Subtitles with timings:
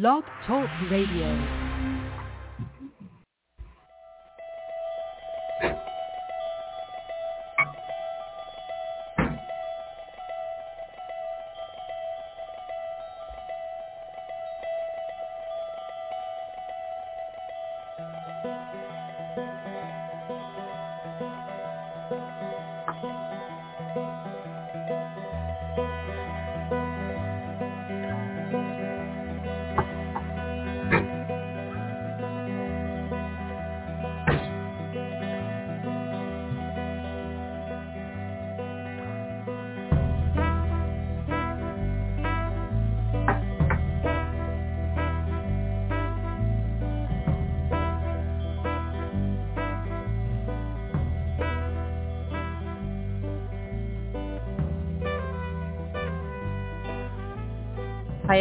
[0.00, 1.63] Blog Talk Radio.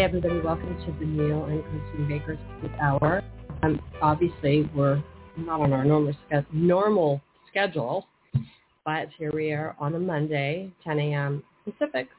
[0.03, 0.41] Everybody.
[0.41, 2.37] Welcome to the Neil and Kristin Baker's
[2.81, 3.23] Hour.
[3.63, 5.01] Um, obviously, we're
[5.37, 8.05] not on our normal, sch- normal schedule,
[8.83, 11.41] but here we are on a Monday, 10 a.m.
[11.63, 12.09] Pacific.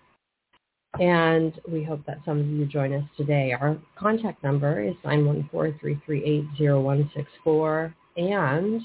[0.99, 3.53] And we hope that some of you join us today.
[3.53, 7.95] Our contact number is 914-338-0164.
[8.17, 8.81] And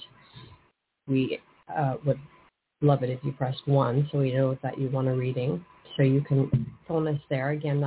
[1.07, 1.39] we
[1.73, 2.19] uh, would
[2.81, 5.63] love it if you pressed 1 so we know that you want a reading
[5.99, 6.49] so you can
[6.87, 7.49] phone us there.
[7.49, 7.81] Again,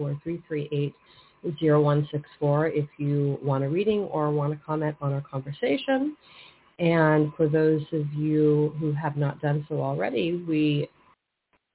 [0.00, 0.92] 914-338-0164
[2.72, 6.16] if you want a reading or want to comment on our conversation.
[6.78, 10.88] And for those of you who have not done so already, we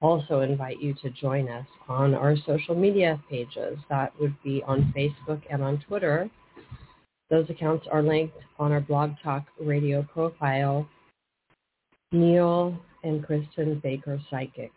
[0.01, 3.77] also invite you to join us on our social media pages.
[3.89, 6.27] That would be on Facebook and on Twitter.
[7.29, 10.87] Those accounts are linked on our Blog Talk Radio profile,
[12.11, 14.71] Neil and Kristin Baker Psychic.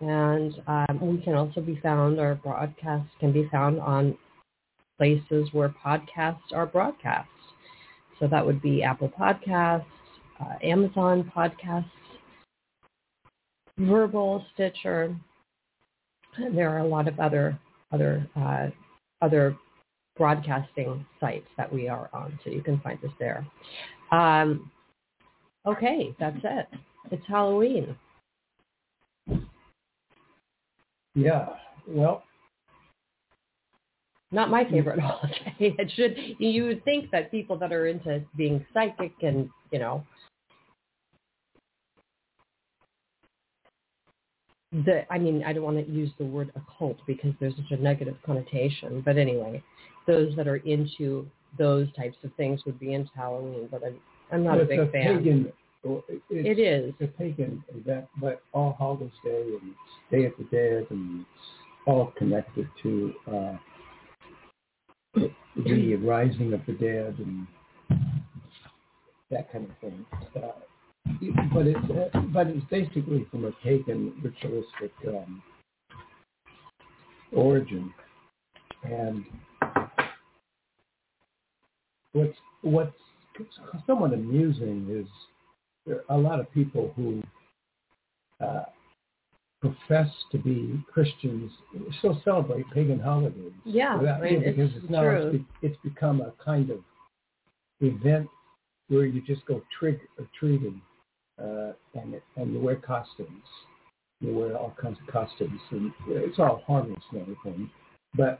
[0.00, 4.16] And um, we can also be found, our broadcasts can be found on
[4.98, 7.28] places where podcasts are broadcast.
[8.20, 9.84] So that would be Apple Podcasts,
[10.40, 11.90] uh, Amazon Podcasts,
[13.78, 15.16] Verbal, Stitcher.
[16.54, 17.58] There are a lot of other
[17.92, 18.66] other uh,
[19.20, 19.56] other
[20.16, 23.46] broadcasting sites that we are on, so you can find us there.
[24.12, 24.70] Um,
[25.66, 26.66] okay, that's it.
[27.10, 27.96] It's Halloween.
[31.14, 31.46] Yeah.
[31.86, 32.24] Well,
[34.32, 35.54] not my favorite holiday.
[35.58, 40.04] It should you would think that people that are into being psychic and you know
[44.84, 47.80] the I mean I don't want to use the word occult because there's such a
[47.80, 49.02] negative connotation.
[49.04, 49.62] But anyway,
[50.06, 53.68] those that are into those types of things would be into Halloween.
[53.70, 54.00] But I'm
[54.32, 55.18] I'm not it's a big a fan.
[55.18, 55.52] Pagan,
[55.84, 56.94] it it's.
[56.98, 59.74] It's a pagan event, but All Hallows Day and
[60.10, 61.28] Day of the Dead and it's
[61.86, 63.56] all connected to uh,
[65.56, 67.46] the rising of the dead and
[69.30, 70.06] that kind of thing.
[70.36, 70.52] Uh,
[71.52, 75.42] but it's uh, but it's basically from a pagan ritualistic um,
[77.32, 77.92] origin,
[78.84, 79.24] and
[82.12, 82.96] what's what's
[83.86, 85.06] somewhat amusing is
[85.86, 87.22] there are a lot of people who
[88.44, 88.64] uh,
[89.60, 91.50] profess to be Christians
[91.98, 93.52] still celebrate pagan holidays.
[93.64, 95.08] Yeah, Without- mean, because it's now.
[95.08, 96.78] It's, be, it's become a kind of
[97.80, 98.28] event
[98.88, 100.80] where you just go trick or treating
[101.42, 103.44] uh, and and you wear costumes.
[104.20, 107.70] You wear all kinds of costumes, and it's all harmless and everything.
[108.14, 108.38] But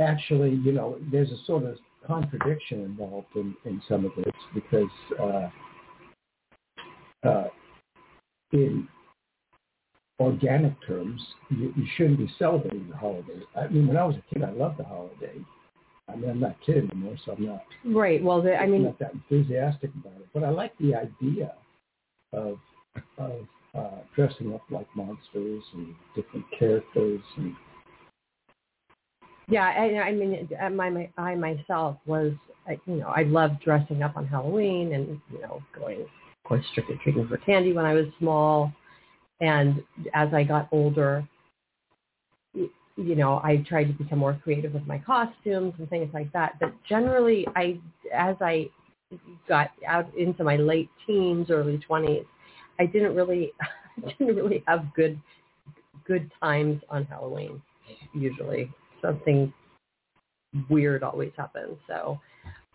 [0.00, 4.90] actually, you know, there's a sort of contradiction involved in, in some of this because
[5.22, 5.48] uh,
[7.24, 7.44] uh,
[8.52, 8.88] in
[10.20, 11.20] organic terms,
[11.50, 13.40] you, you shouldn't be celebrating the holiday.
[13.56, 15.34] I mean, when I was a kid, I loved the holiday.
[16.08, 18.22] I mean, I'm not a kid anymore, so I'm not Right.
[18.22, 20.28] Well, the, I I'm mean, not that enthusiastic about it.
[20.32, 21.54] But I like the idea
[22.32, 22.58] of
[23.18, 23.32] of
[23.74, 27.54] uh, dressing up like monsters and different characters and
[29.48, 32.32] Yeah, I, I mean, uh, my, my I myself was,
[32.86, 36.06] you know, I loved dressing up on Halloween and you know going,
[36.44, 38.72] course, trick or treating for candy when I was small,
[39.40, 39.82] and
[40.14, 41.26] as I got older,
[42.54, 46.58] you know, I tried to become more creative with my costumes and things like that.
[46.60, 47.80] But generally, I
[48.14, 48.70] as I
[49.48, 52.24] got out into my late teens, early twenties,
[52.78, 53.52] I didn't really,
[54.04, 55.20] I didn't really have good
[56.06, 57.60] good times on Halloween.
[58.14, 58.70] Usually,
[59.02, 59.52] something
[60.70, 61.76] weird always happens.
[61.88, 62.20] So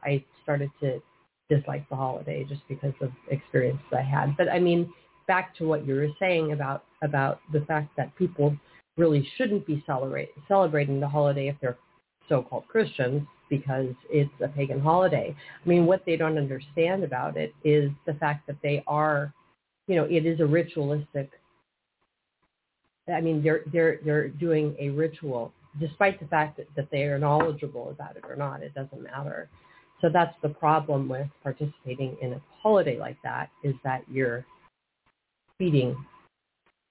[0.04, 1.02] I started to
[1.50, 4.38] dislike the holiday just because of experiences I had.
[4.38, 4.92] But I mean,
[5.28, 8.56] back to what you were saying about about the fact that people
[8.98, 11.78] really shouldn't be celebrate, celebrating the holiday if they're
[12.28, 15.36] so-called Christians because it's a pagan holiday.
[15.66, 19.34] I mean, what they don't understand about it is the fact that they are,
[19.88, 21.32] you know, it is a ritualistic.
[23.12, 27.18] I mean, they're they're they're doing a ritual, despite the fact that, that they are
[27.18, 28.62] knowledgeable about it or not.
[28.62, 29.50] It doesn't matter.
[30.02, 34.46] So that's the problem with participating in a holiday like that is that you're
[35.58, 35.96] feeding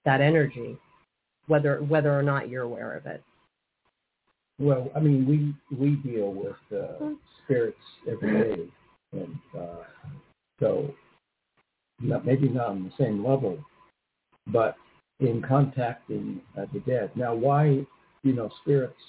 [0.05, 0.77] that energy,
[1.47, 3.23] whether whether or not you're aware of it.
[4.59, 7.13] Well, I mean, we we deal with uh, hmm.
[7.45, 7.79] spirits
[8.11, 8.63] every day,
[9.13, 9.85] and uh,
[10.61, 10.95] so
[12.01, 13.59] not, maybe not on the same level,
[14.49, 14.77] but
[15.21, 17.11] in contacting uh, the dead.
[17.15, 17.87] Now, why
[18.23, 19.01] you know spirits?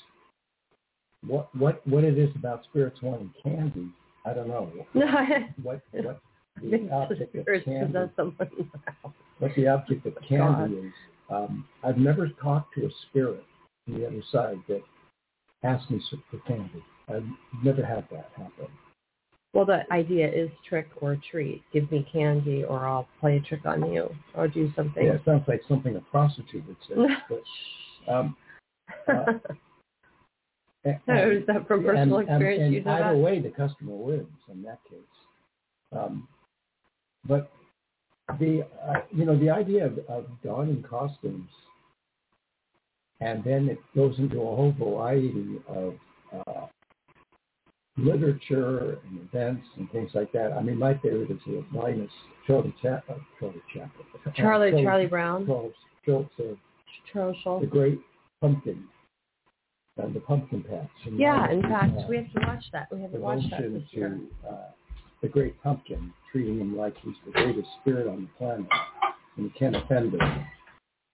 [1.25, 3.89] What what what it is about spirits wanting candy?
[4.25, 4.71] I don't know.
[5.63, 6.21] what what
[6.62, 7.98] the object of candy?
[9.39, 10.94] What the object of candy is?
[11.30, 13.44] Um, I've never talked to a spirit
[13.88, 14.81] on the other side that
[15.63, 16.01] asked me
[16.31, 16.83] for candy.
[17.07, 17.25] I've
[17.63, 18.68] never had that happen.
[19.54, 21.63] Well, the idea is trick or treat.
[21.74, 25.06] Give me candy or I'll play a trick on you or do something.
[25.06, 26.95] Yeah, it sounds like something a prostitute would say.
[28.06, 28.38] but, um,
[29.07, 29.33] uh,
[31.08, 32.64] and, is that from personal and, experience?
[32.64, 33.18] And, and either that?
[33.18, 35.00] way, the customer wins in that case.
[35.92, 36.28] Um,
[37.28, 37.52] but
[38.40, 41.50] the uh, you know the idea of, of donning costumes
[43.22, 45.94] and then it goes into a whole variety of
[46.48, 46.66] uh,
[47.98, 50.54] literature and events and things like that.
[50.54, 52.12] I mean, my favorite is the Linus
[52.48, 55.74] Charlie Chaplin, uh, Charlie Chaplin, Charlie uh, Charlie Brown, Charles
[56.40, 56.44] uh,
[57.12, 58.00] Charles Schulz, the Great
[58.42, 58.84] Pumpkin,
[60.04, 60.90] and the Pumpkin Patch.
[61.06, 62.88] And yeah, in fact, we have to watch that.
[62.92, 64.19] We haven't watched that this year.
[64.44, 64.57] To, uh,
[65.22, 68.68] the Great Pumpkin, treating him like he's the greatest spirit on the planet,
[69.36, 70.46] and you can't offend him.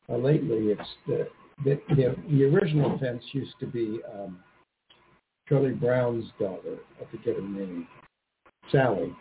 [0.09, 1.27] Uh, lately, it's the
[1.63, 4.39] the, the, the original fence used to be um,
[5.47, 6.77] Charlie Brown's daughter.
[6.99, 7.87] I forget her name,
[8.71, 9.13] Sally.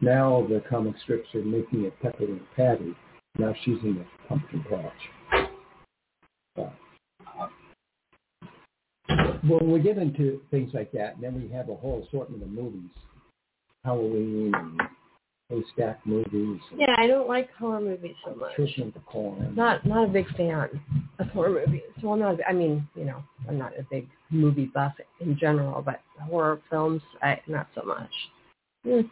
[0.00, 2.94] Now the comic strips are making it Pepper and Patty.
[3.38, 5.48] Now she's in the pumpkin patch.
[6.58, 6.70] Uh,
[9.48, 12.50] when we get into things like that, and then we have a whole assortment of
[12.50, 12.90] movies,
[13.84, 14.80] Halloween and
[15.50, 16.60] Haystack movies.
[16.76, 18.56] Yeah, I don't like horror movies so much.
[18.56, 19.54] Children of the Corn.
[19.54, 20.80] Not not a big fan
[21.18, 21.82] of horror movies.
[22.02, 22.38] Well, not.
[22.48, 27.02] I mean, you know, I'm not a big movie buff in general, but horror films,
[27.22, 28.10] I not so much.
[28.86, 29.10] Mm.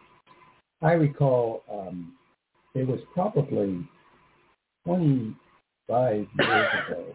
[0.81, 2.13] I recall um,
[2.75, 3.87] it was probably
[4.85, 7.05] 25 years ago,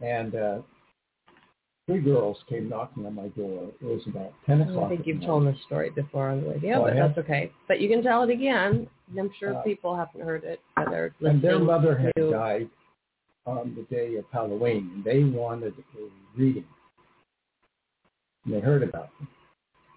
[0.00, 0.58] and uh,
[1.86, 3.70] three girls came knocking on my door.
[3.80, 4.86] It was about 10 o'clock.
[4.86, 7.52] I think you've told this story before on the radio, oh, but that's okay.
[7.68, 8.88] But you can tell it again.
[9.16, 10.60] I'm sure uh, people haven't heard it.
[10.76, 12.30] They're and their mother had to...
[12.30, 12.68] died
[13.46, 16.64] on the day of Halloween, and they wanted a reading.
[18.44, 19.28] And they heard about it.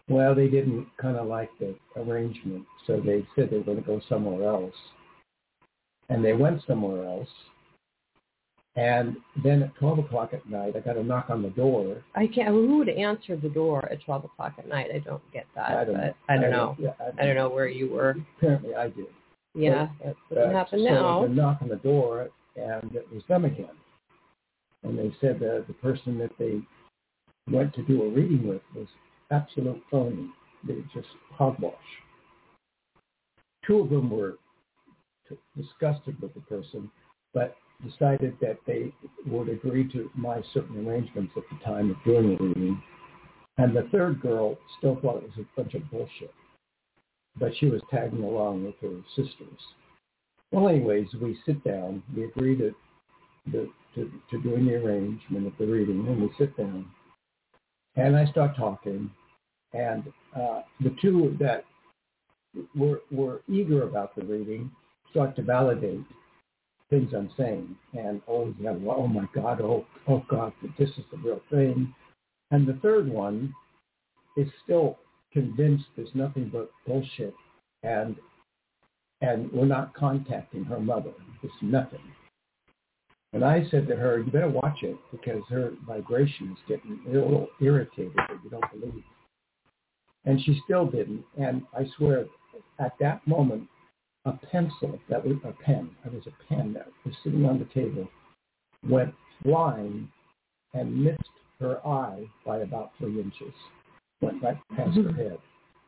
[0.07, 3.83] Well, they didn't kind of like the arrangement, so they said they were going to
[3.83, 4.73] go somewhere else.
[6.09, 7.29] And they went somewhere else,
[8.79, 12.01] and then at 12 o'clock at night, I got a knock on the door.
[12.15, 12.47] I can't.
[12.47, 14.87] Who would answer the door at 12 o'clock at night?
[14.93, 15.69] I don't get that.
[15.69, 16.13] I don't but know.
[16.29, 16.75] I don't know.
[16.79, 18.15] Yeah, I, I, don't know where you were.
[18.37, 19.07] Apparently, I did.
[19.53, 21.23] Yeah, but, that doesn't happen so now.
[21.23, 23.67] So knock on the door, and it was them again.
[24.83, 26.61] And they said that the person that they
[27.51, 28.87] went to do a reading with was
[29.29, 30.29] absolute phony.
[30.65, 31.73] They just hogwash.
[33.67, 34.37] Two of them were
[35.57, 36.89] disgusted with the person,
[37.33, 38.91] but decided that they
[39.25, 42.81] would agree to my certain arrangements at the time of doing the reading.
[43.57, 46.33] And the third girl still thought it was a bunch of bullshit.
[47.37, 49.59] But she was tagging along with her sisters.
[50.51, 52.03] Well, anyways, we sit down.
[52.15, 52.73] We agree to,
[53.51, 56.85] to, to, to doing the arrangement of the reading, and we sit down.
[57.95, 59.11] And I start talking.
[59.73, 60.03] And
[60.35, 61.65] uh, the two that
[62.75, 64.71] were, were eager about the reading
[65.11, 66.03] start to validate
[66.89, 67.75] things I'm saying.
[67.97, 71.93] And always have, oh my God, oh, oh God, this is the real thing.
[72.51, 73.53] And the third one
[74.37, 74.97] is still
[75.31, 77.33] convinced there's nothing but bullshit
[77.83, 78.15] and
[79.21, 81.11] and we're not contacting her mother.
[81.43, 81.99] It's nothing.
[83.33, 87.11] And I said to her, you better watch it because her vibration is getting a
[87.11, 89.03] little irritated that you don't believe.
[90.25, 91.23] And she still didn't.
[91.37, 92.25] And I swear,
[92.79, 93.67] at that moment,
[94.25, 95.89] a pencil that was a pen.
[96.05, 98.07] It was a pen that was sitting on the table,
[98.87, 100.09] went flying
[100.73, 103.53] and missed her eye by about three inches.
[104.21, 105.37] Went right past her head.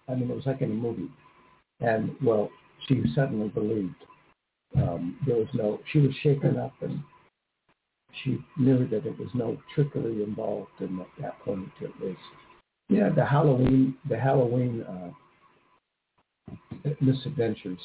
[0.08, 1.10] I mean, it was like in a movie.
[1.80, 2.50] And well,
[2.88, 3.96] she suddenly believed.
[4.76, 5.80] Um, there was no.
[5.92, 7.04] She was shaken up and
[8.24, 12.16] she knew that there was no trickery involved, and at that point it was,
[12.90, 15.10] yeah, the Halloween, the Halloween uh,
[17.00, 17.80] misadventures.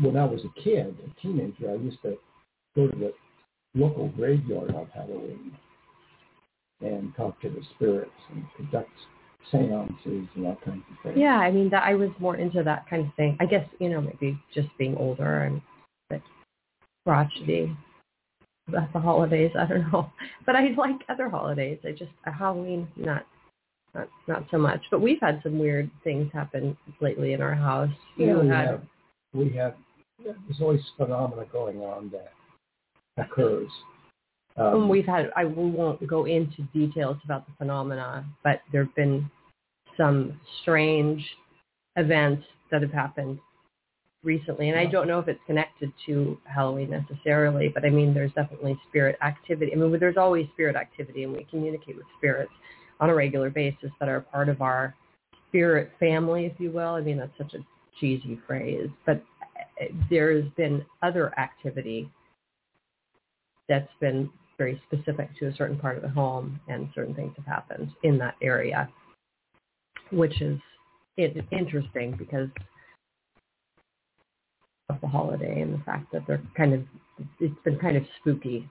[0.00, 2.16] When I was a kid, a teenager, I used to
[2.74, 3.12] go to the
[3.74, 5.52] local graveyard on Halloween
[6.80, 8.90] and talk to the spirits and conduct
[9.50, 11.18] seances and all kinds of things.
[11.18, 13.36] Yeah, I mean that I was more into that kind of thing.
[13.40, 15.60] I guess, you know, maybe just being older and
[16.08, 16.22] but
[17.04, 17.76] crotchety
[18.68, 20.10] about the holidays, I don't know.
[20.46, 21.78] But I like other holidays.
[21.84, 23.26] I just Halloween not
[23.94, 24.82] not not so much.
[24.90, 27.90] But we've had some weird things happen lately in our house.
[28.16, 28.86] You Yeah, had
[29.32, 29.74] we have,
[30.22, 32.32] there's always phenomena going on that
[33.22, 33.68] occurs.
[34.56, 38.94] Um, we've had, I we won't go into details about the phenomena, but there have
[38.94, 39.30] been
[39.96, 41.24] some strange
[41.96, 43.38] events that have happened
[44.22, 44.68] recently.
[44.68, 48.78] And I don't know if it's connected to Halloween necessarily, but I mean, there's definitely
[48.88, 49.72] spirit activity.
[49.72, 52.52] I mean, there's always spirit activity and we communicate with spirits
[53.00, 54.94] on a regular basis that are part of our
[55.48, 56.94] spirit family, if you will.
[56.94, 57.58] I mean, that's such a
[58.00, 59.22] cheesy phrase, but
[59.80, 62.10] uh, there's been other activity
[63.68, 67.46] that's been very specific to a certain part of the home and certain things have
[67.46, 68.88] happened in that area,
[70.10, 70.58] which is
[71.50, 72.48] interesting because
[74.88, 76.82] of the holiday and the fact that they're kind of,
[77.40, 78.68] it's been kind of spooky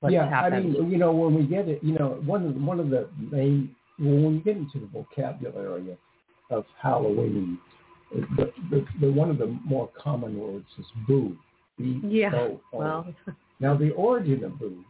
[0.00, 0.54] what's yeah, happened.
[0.54, 2.90] I mean, you know, when we get it, you know, one of the, one of
[2.90, 5.96] the main well, when you get into the vocabulary
[6.50, 7.58] of Halloween,
[8.12, 11.36] the, the, the one of the more common words is boo.
[11.78, 13.06] B yeah, well,
[13.60, 14.82] Now, the origin of boo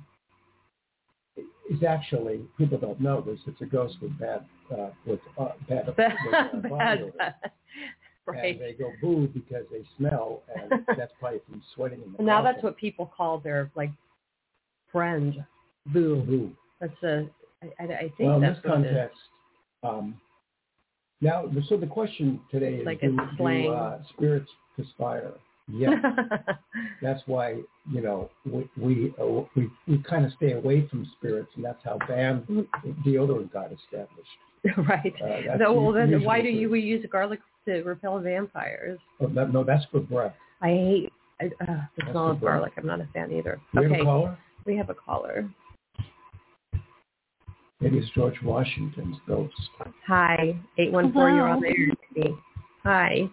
[1.69, 3.41] is actually people don't know this.
[3.47, 7.13] It's a ghost with bad uh, with uh, bad, with, uh, bad,
[8.27, 8.55] right.
[8.55, 12.43] And they go boo because they smell, and that's probably from sweating in the now
[12.43, 13.91] that's what people call their like
[14.93, 15.45] friend,
[15.87, 16.23] boo.
[16.23, 16.53] boo.
[16.81, 17.27] That's a,
[17.81, 18.87] I, I think Well, in that's this what it is.
[18.87, 19.19] context,
[19.83, 20.21] um,
[21.21, 25.33] now, so the question today is, Like do, do uh, spirits conspire?
[25.69, 25.93] Yes.
[27.03, 27.57] that's why,
[27.91, 31.83] you know, we we uh, we, we kind of stay away from spirits, and that's
[31.85, 32.47] how Ban
[33.05, 34.79] deodorant got established.
[34.89, 35.15] right.
[35.23, 38.99] Uh, no, well then why do you we use garlic to repel vampires?
[39.21, 40.35] Oh, no, no, that's for breath.
[40.61, 42.55] I hate I, uh, the That's smell of breath.
[42.55, 42.73] garlic.
[42.77, 43.61] I'm not a fan either.
[43.75, 44.39] We okay, have a caller?
[44.65, 45.49] we have a caller.
[47.81, 49.55] Maybe it's George Washington's ghost.
[50.07, 51.29] Hi, eight one four.
[51.31, 51.75] You're on the air.
[52.17, 52.35] Amy.
[52.85, 53.31] Hi.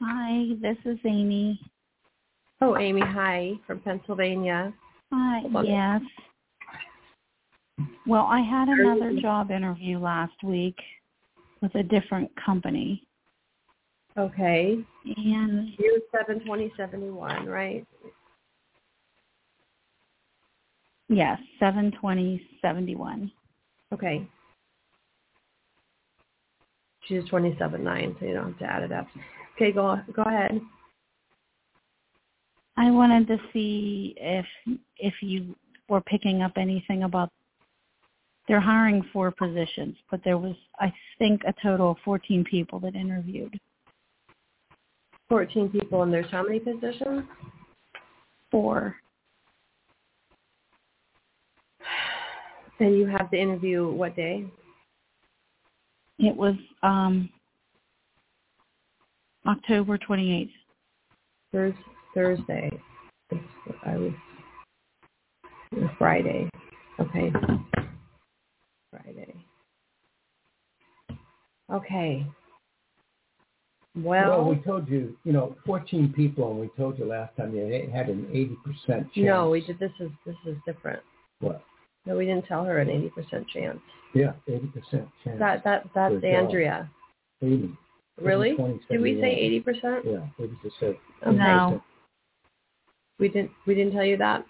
[0.00, 1.58] Hi, this is Amy.
[2.60, 3.00] Oh, Amy.
[3.00, 4.72] Hi from Pennsylvania.
[5.12, 6.02] Hi, Hold yes.
[8.06, 10.76] Well, I had another job interview last week
[11.62, 13.06] with a different company,
[14.18, 14.78] Okay.
[15.16, 17.86] and You're seven twenty seventy one, right?
[21.08, 23.32] yes, seven twenty seventy one.
[23.92, 24.26] Okay.
[27.06, 29.06] She's twenty seven nine, so you don't have to add it up.
[29.56, 30.60] Okay, go go ahead.
[32.76, 34.46] I wanted to see if
[34.96, 35.54] if you
[35.88, 37.30] were picking up anything about.
[38.48, 42.96] They're hiring four positions, but there was, I think, a total of 14 people that
[42.96, 43.60] interviewed.
[45.28, 47.22] Fourteen people, and there's how many positions?
[48.50, 48.96] Four.
[52.80, 54.46] And you have the interview what day?
[56.18, 57.28] It was um,
[59.46, 60.50] October 28th.
[61.52, 61.74] Thurs
[62.14, 62.70] Thursday.
[63.84, 64.12] I was
[65.98, 66.48] Friday.
[66.98, 67.32] Okay.
[68.90, 69.34] Friday.
[71.72, 72.26] Okay.
[73.96, 77.54] Well, Well, we told you, you know, 14 people, and we told you last time
[77.54, 79.08] you had an 80% chance.
[79.16, 79.78] no, we did.
[79.78, 81.00] This is this is different.
[81.40, 81.62] What?
[82.10, 83.78] No, we didn't tell her an eighty percent chance.
[84.14, 84.72] Yeah, 80%
[85.22, 85.38] chance.
[85.38, 86.44] That that that's Good job.
[86.44, 86.90] Andrea.
[87.40, 87.70] 80.
[88.20, 88.56] Really?
[88.56, 90.04] 20, Did we say eighty percent?
[90.04, 90.48] Yeah, 80%.
[90.82, 90.96] Okay.
[91.36, 91.80] No.
[93.20, 94.44] We didn't we didn't tell you that.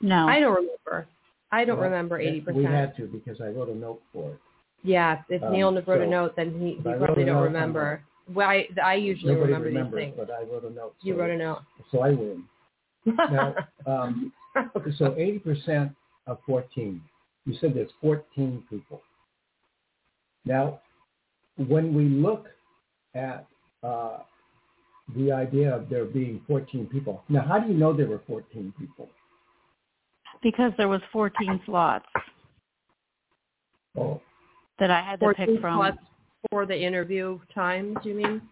[0.00, 0.26] No.
[0.26, 1.06] I don't remember.
[1.52, 2.52] I don't Well, remember 80%.
[2.52, 4.40] We had to because I wrote a note for it.
[4.82, 7.44] Yeah, if Um, Neil wrote a note, then he, he but I wrote probably don't
[7.44, 8.02] remember.
[8.34, 10.26] Well, I, I usually Nobody remember remembers, these things.
[10.26, 10.96] but I wrote a note.
[11.02, 11.58] You so, wrote a note.
[11.92, 12.42] So I win.
[13.06, 13.54] Now,
[13.86, 14.32] um,
[14.98, 15.94] so 80%
[16.26, 17.00] of 14.
[17.46, 19.02] You said there's 14 people.
[20.44, 20.80] Now,
[21.56, 22.46] when we look
[23.14, 23.46] at
[23.82, 24.18] uh,
[25.14, 28.72] the idea of there being 14 people, now how do you know there were 14
[28.78, 29.08] people?
[30.44, 32.06] because there was 14 slots
[33.96, 34.20] Oh,
[34.80, 35.78] that I had to pick 14 from.
[35.78, 35.98] slots
[36.50, 38.42] for the interview times, you mean?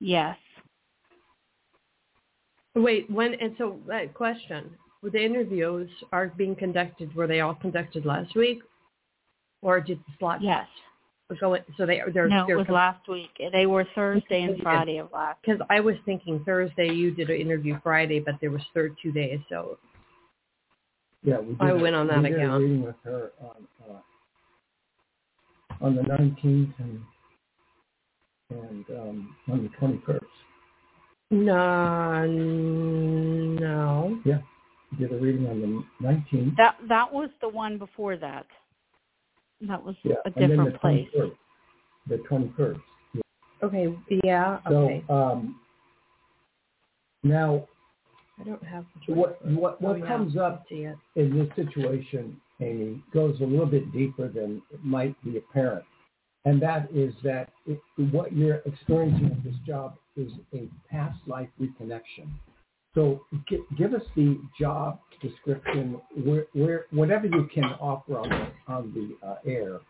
[0.00, 0.36] Yes.
[2.74, 4.70] Wait, when, and so, uh, question,
[5.12, 7.14] the interviews are being conducted.
[7.14, 8.62] Were they all conducted last week,
[9.62, 10.66] or did the slot Yes.
[11.40, 11.54] go?
[11.54, 13.30] in- So they they're No, they're it was last week.
[13.52, 15.40] They were Thursday and Friday of last.
[15.42, 19.10] because I was thinking Thursday you did an interview Friday, but there was third two
[19.12, 19.40] days.
[19.48, 19.78] So
[21.22, 21.60] Yeah, we did.
[21.62, 22.62] I a- went on that we did a account.
[22.62, 24.00] reading with her on uh,
[25.80, 27.02] on the 19th and
[28.50, 30.20] and um, on the 21st.
[31.30, 32.26] no,
[33.58, 34.20] no.
[34.24, 34.32] We
[34.98, 36.56] did a reading on the 19th.
[36.56, 38.46] That that was the one before that.
[39.62, 41.08] That was Yeah, a different the place.
[41.16, 41.36] 21st.
[42.08, 42.80] The 21st.
[43.62, 44.58] Okay, yeah.
[44.68, 45.58] So Okay, um,
[47.22, 47.66] now,
[48.38, 50.06] I don't have the what what what Oh, yeah.
[50.06, 50.96] comes up I see it.
[51.16, 55.84] in this situation, Amy, goes a little bit deeper than it might be apparent.
[56.44, 61.48] And that is that it, what you're experiencing at this job is a past life
[61.58, 62.28] reconnection.
[62.94, 68.72] So gi- give us the job description, where, where, whatever you can offer on the,
[68.72, 69.80] on the uh, air.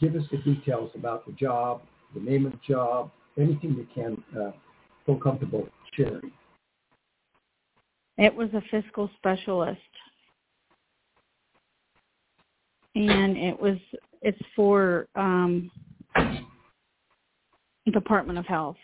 [0.00, 1.82] Give us the details about the job,
[2.14, 4.52] the name of the job, anything you can uh,
[5.04, 6.30] feel comfortable sharing.
[8.18, 9.80] It was a fiscal specialist.
[12.94, 13.76] And it was
[14.22, 15.70] it's for um
[17.92, 18.76] Department of Health.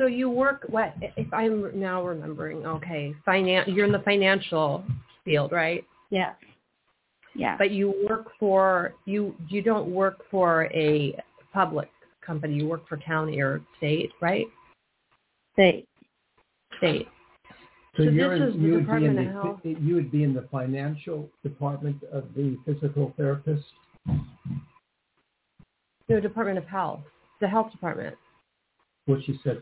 [0.00, 0.94] So you work what?
[1.18, 4.82] If I'm now remembering, okay, finan- You're in the financial
[5.26, 5.84] field, right?
[6.08, 6.34] Yes.
[7.34, 7.56] Yeah.
[7.58, 9.34] But you work for you.
[9.50, 11.14] You don't work for a
[11.52, 11.90] public
[12.24, 12.54] company.
[12.54, 14.46] You work for county or state, right?
[15.52, 15.86] State.
[16.78, 17.06] State.
[17.98, 19.60] So, So you're this in, is the you would be Department in of the, Health?
[19.64, 23.64] you would be in the financial department of the physical therapist.
[26.08, 27.02] No, Department of Health,
[27.42, 28.16] the health department.
[29.10, 29.60] What she said,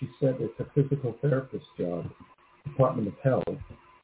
[0.00, 2.10] she said it's a physical therapist job,
[2.64, 3.44] Department of Health.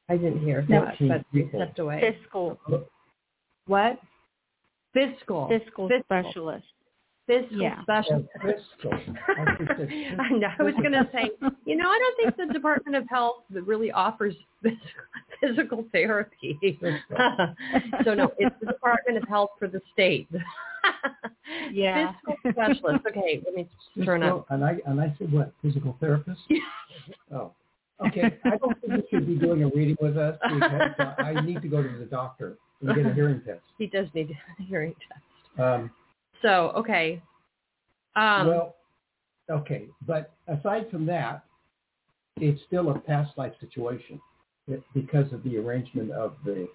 [0.07, 0.85] I didn't hear No.
[0.85, 1.59] that, but we People.
[1.59, 1.99] stepped away.
[1.99, 2.57] Fiscal
[3.65, 3.99] What?
[4.93, 5.49] Fiscal.
[5.49, 6.05] fiscal Fiscal.
[6.05, 6.65] specialist.
[7.27, 7.81] Fiscal Yeah.
[7.83, 8.25] special.
[8.43, 8.93] Oh, fiscal.
[9.27, 10.47] I think that's- I know.
[10.59, 11.29] I was going to say,
[11.65, 14.33] you know, I don't think the Department of Health really offers
[14.65, 14.77] phys-
[15.41, 16.57] physical therapy.
[18.05, 20.27] so no, it's the Department of Health for the state.
[21.71, 22.13] Yeah.
[22.43, 23.05] Fiscal specialist.
[23.07, 23.67] Okay, let me
[24.05, 24.45] turn Fiscal- up.
[24.51, 25.51] And I and I said what?
[25.61, 26.39] Physical therapist?
[27.33, 27.51] Oh.
[28.05, 28.37] Okay.
[28.45, 31.61] I don't think you should be doing a reading with us because uh, I need
[31.61, 33.61] to go to the doctor and get a hearing test.
[33.77, 35.59] He does need a hearing test.
[35.61, 35.91] Um,
[36.41, 37.21] So okay.
[38.15, 38.75] Um, well,
[39.51, 41.43] okay, but aside from that,
[42.37, 44.19] it's still a past life situation
[44.67, 46.67] it- because of the arrangement of the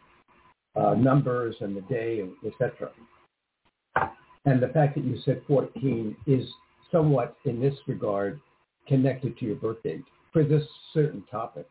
[0.75, 2.91] uh, numbers and the day, and et cetera.
[4.45, 6.49] And the fact that you said 14 is
[6.91, 8.41] somewhat, in this regard,
[8.89, 11.69] connected to your birth date for this certain topic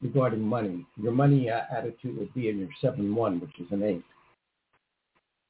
[0.00, 0.86] regarding money.
[1.00, 4.02] Your money uh, attitude would be in your 7-1, which is an 8.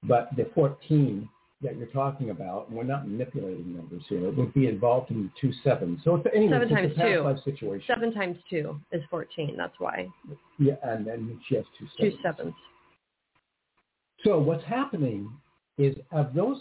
[0.04, 1.28] But the 14
[1.62, 5.30] that you're talking about, and we're not manipulating numbers here, it would be involved in
[5.40, 6.00] two sevens.
[6.04, 7.20] So it's, anyway, Seven it's a two.
[7.22, 7.84] life situation.
[7.88, 9.56] seven times two is fourteen.
[9.56, 10.08] That's why
[10.58, 12.22] Yeah, and then she has two two sevens.
[12.22, 12.54] sevens.
[14.24, 15.30] So what's happening
[15.78, 16.60] is of those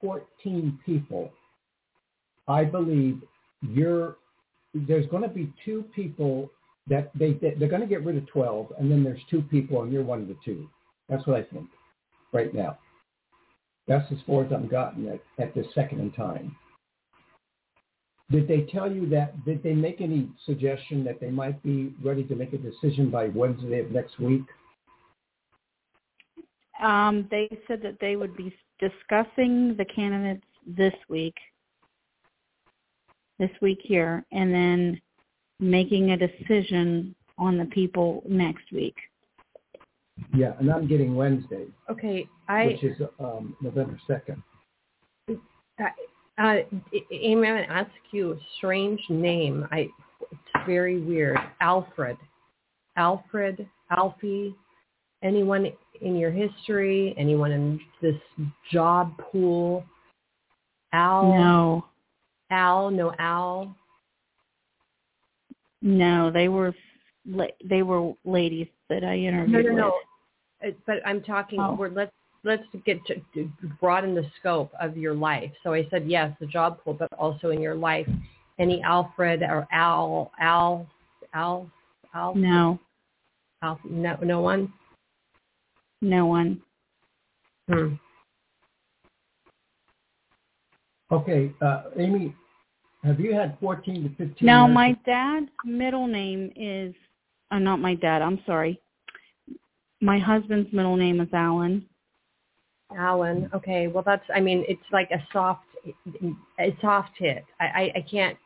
[0.00, 1.30] 14 people,
[2.48, 3.22] I believe
[3.62, 4.16] you're,
[4.74, 6.50] there's going to be two people
[6.88, 9.92] that they, they're going to get rid of 12, and then there's two people, and
[9.92, 10.68] you're one of the two.
[11.08, 11.66] That's what I think
[12.32, 12.78] right now.
[13.88, 16.54] That's as far as I've gotten at, at this second in time.
[18.30, 22.22] Did they tell you that, did they make any suggestion that they might be ready
[22.24, 24.42] to make a decision by Wednesday of next week?
[26.82, 31.34] Um, they said that they would be discussing the candidates this week,
[33.38, 35.00] this week here, and then
[35.58, 38.96] making a decision on the people next week.
[40.36, 44.42] Yeah, and I'm getting Wednesday, Okay, I which is um, November 2nd.
[45.28, 45.84] Uh,
[47.10, 49.66] Amy, I'm going to ask you a strange name.
[49.72, 49.88] I,
[50.30, 51.36] it's very weird.
[51.60, 52.16] Alfred.
[52.96, 54.54] Alfred, Alfie,
[55.22, 58.16] anyone in your history, anyone in this
[58.72, 59.84] job pool?
[60.92, 61.84] Al, No,
[62.50, 63.76] Al, no Al.
[65.82, 66.74] no, they were
[67.26, 69.86] la- they were ladies that I No, interviewed no, no.
[69.86, 69.94] with.
[70.64, 71.60] Uh, But I'm talking.
[71.60, 71.74] Oh.
[71.74, 72.12] We're, let's
[72.44, 75.50] let's get to, to broaden the scope of your life.
[75.62, 78.08] So I said yes, the job pool, but also in your life,
[78.58, 80.86] any Alfred or Al, Al,
[81.34, 81.70] Al,
[82.14, 82.78] Al, No,
[83.62, 84.72] Al no, no one.
[86.00, 86.62] no one.
[87.68, 87.94] Hmm.
[91.10, 92.34] Okay, uh, Amy,
[93.02, 96.94] have you had 14 to 15 Now, years my of- dad's middle name is,
[97.50, 98.80] uh, not my dad, I'm sorry.
[100.00, 101.84] My husband's middle name is Alan.
[102.96, 103.50] Alan.
[103.54, 103.88] Okay.
[103.88, 104.24] Well, that's.
[104.34, 105.64] I mean, it's like a soft,
[106.60, 107.44] a soft hit.
[107.60, 108.36] I I, I can't.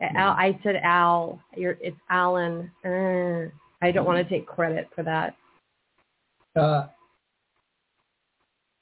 [0.00, 1.40] Al, I said Al.
[1.56, 1.76] You're.
[1.80, 2.70] It's Alan.
[2.84, 3.48] Uh,
[3.82, 5.34] I don't want to take credit for that.
[6.56, 6.86] uh,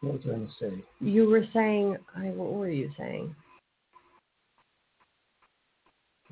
[0.00, 0.84] what was I going to say?
[1.00, 1.96] You were saying.
[2.16, 3.34] I, what were you saying?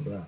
[0.05, 0.25] Yeah.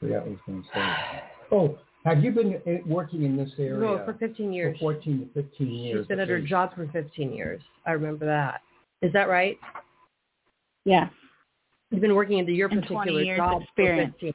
[0.00, 1.22] Forgot what I was going to say.
[1.52, 4.76] Oh, have you been uh, working in this area No, for 15 years.
[4.78, 5.98] for 14 to 15 years?
[6.00, 7.60] She's been at her job for 15 years.
[7.86, 8.62] I remember that.
[9.02, 9.58] Is that right?
[10.84, 11.10] Yes.
[11.90, 14.12] You've been working into your And 20 particular years job experience.
[14.14, 14.34] for 15.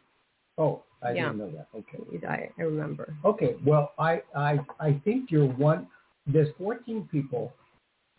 [0.57, 1.23] Oh, I Yeah.
[1.31, 1.67] didn't know that.
[1.75, 2.25] Okay.
[2.27, 3.15] I, I remember.
[3.25, 3.55] Okay.
[3.65, 5.87] Well, I, I, I think you're one.
[6.27, 7.53] There's 14 people.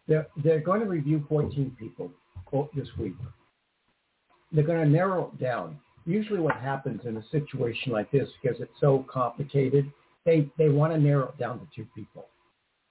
[0.09, 2.11] They're, they're going to review 14 people
[2.75, 3.15] this week.
[4.53, 5.79] They're going to narrow it down.
[6.07, 9.92] Usually what happens in a situation like this, because it's so complicated,
[10.25, 12.27] they, they want to narrow it down to two people.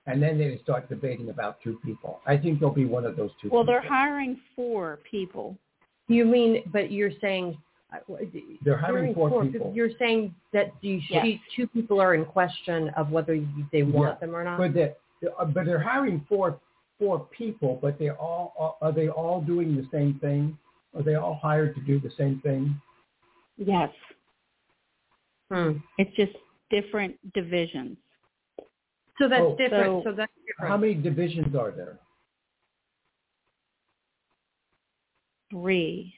[0.05, 2.19] And then they start debating about two people.
[2.27, 3.73] I think there'll be one of those two Well, people.
[3.73, 5.57] they're hiring four people.
[6.07, 7.57] You mean, but you're saying
[7.93, 7.97] uh,
[8.63, 9.71] They're hiring during four people.
[9.73, 11.39] You're saying that you Yes.
[11.55, 13.39] two people are in question of whether
[13.71, 14.19] they want Yeah.
[14.19, 14.57] them or not.
[14.57, 14.95] But they
[15.39, 16.59] uh, but they're hiring four
[16.99, 20.57] four people, but they all are they all doing the same thing?
[20.95, 22.79] Are they all hired to do the same thing?
[23.57, 23.89] Yes.
[25.51, 25.77] Hmm.
[25.97, 26.33] It's just
[26.69, 27.97] different divisions.
[29.19, 29.55] So that's Oh.
[29.55, 29.85] different.
[29.85, 30.69] So- So, that's different.
[30.69, 31.99] How many divisions are there?
[35.51, 36.17] Three.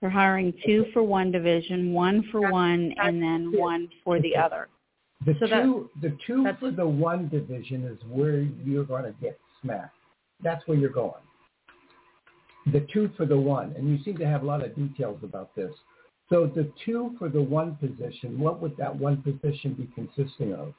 [0.00, 3.58] They're hiring two for one division, one for That's- one, that's and then it.
[3.58, 4.68] one for the other.
[5.24, 9.12] The So that- two the two for the one division is where you're going to
[9.20, 9.96] get smacked.
[10.40, 11.22] That's where you're going.
[12.72, 15.54] The two for the one, and you seem to have a lot of details about
[15.54, 15.72] this.
[16.30, 20.72] So the two for the one position, what would that one position be consisting of?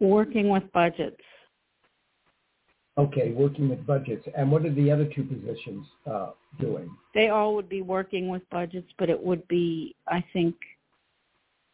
[0.00, 1.20] Working with budgets.
[2.98, 4.26] Okay, working with budgets.
[4.36, 6.90] And what are the other two positions uh, doing?
[7.14, 10.56] They all would be working with budgets, but it would be, I think,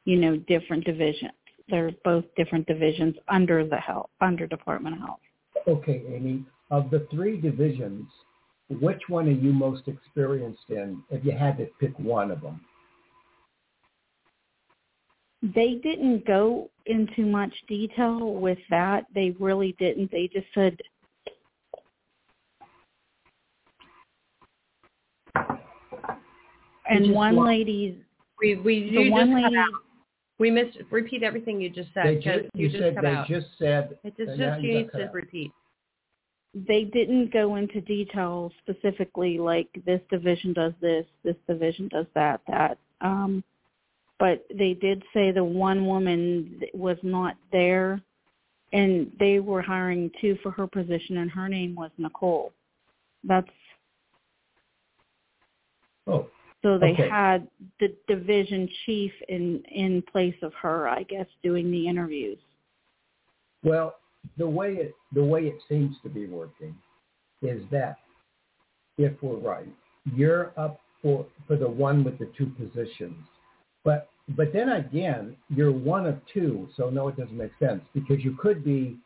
[0.04, 1.32] you know, different divisions.
[1.68, 5.20] They're both different divisions under the health, under Department of Health.
[5.66, 8.06] Okay, Amy, of the three divisions,
[8.68, 12.60] which one are you most experienced in if you had to pick one of them?
[15.42, 19.04] They didn't go into much detail with that.
[19.14, 20.10] They really didn't.
[20.10, 20.78] They just said
[26.88, 27.94] and one wa- lady's
[28.40, 29.56] we we the one just lady.
[30.38, 30.78] We missed.
[30.90, 32.06] Repeat everything you just said.
[32.06, 33.26] They 'cause ju- you you just said they out.
[33.28, 35.14] just said it just and just you you need to out.
[35.14, 35.52] repeat.
[36.66, 42.40] They didn't go into details specifically like this division does this, this division does that,
[42.48, 42.78] that.
[43.02, 43.44] Um,
[44.18, 48.00] but they did say the one woman was not there,
[48.72, 52.52] and they were hiring two for her position, and her name was Nicole.
[53.24, 53.48] That's
[56.08, 56.30] Oh,
[56.62, 57.08] so they Okay.
[57.08, 57.48] had
[57.80, 62.38] the division chief in in place of her, I guess, doing the interviews.
[63.64, 63.96] well,
[64.38, 66.74] the way it the way it seems to be working
[67.42, 67.96] is that
[68.98, 69.68] if we're right,
[70.14, 73.16] you're up for for the one with the two positions.
[73.84, 78.24] But but then again, you're one of two, so no, it doesn't make sense because
[78.24, 78.96] you could be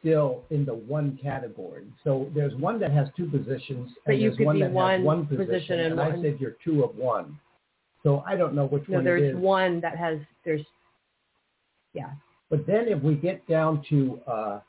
[0.00, 1.84] still in the one category.
[2.02, 4.98] So there's one that has two positions, But you there's could one be that one
[4.98, 7.38] has one position position, and and I one- said you're two of one.
[8.02, 10.64] So I don't know which No, one it there's one that has there's
[11.94, 12.10] yeah.
[12.52, 14.60] But then if we get down to uh,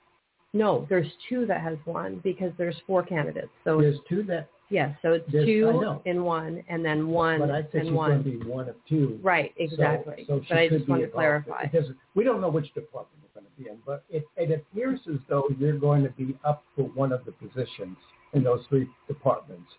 [0.53, 3.49] No, there's two that has one because there's four candidates.
[3.65, 7.51] So there's two that, yes, so it's there's- two in one and then one but
[7.51, 8.11] I and she's one.
[8.11, 9.19] going to be one of two.
[9.21, 10.23] Right, exactly.
[10.27, 11.13] So, she but I could just be want to involved.
[11.45, 11.65] clarify.
[11.67, 15.01] Doesn't- we don't know which department we're going to be in, but it, it appears
[15.13, 17.97] as though you're going to be up for one of the positions
[18.31, 19.69] in those three departments.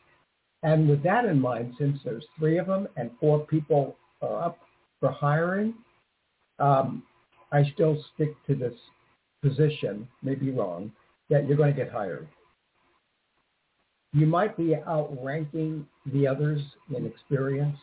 [0.63, 4.59] And with that in mind, since there's three of them and four people are up
[5.01, 5.73] for hiring,
[6.59, 7.03] um,
[7.55, 8.75] I still stick to this
[9.41, 10.91] position, maybe wrong,
[11.31, 12.27] that you're going to get hired.
[14.13, 16.61] You might be outranking the others
[16.95, 17.79] in experience,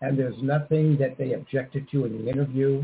[0.00, 2.82] and there's nothing that they objected to in the interview.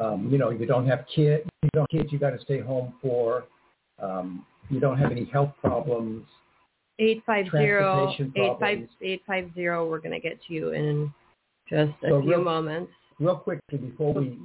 [0.00, 1.44] Um, you know, you don't have kids.
[1.62, 2.12] You don't have kids.
[2.12, 3.44] You got to stay home for.
[4.02, 6.26] Um, you don't have any health problems.
[6.98, 9.88] Eight five zero eight five eight five zero.
[9.88, 11.12] We're going to get to you in
[11.68, 12.92] just a So few real- moments.
[13.20, 14.36] Real quickly before we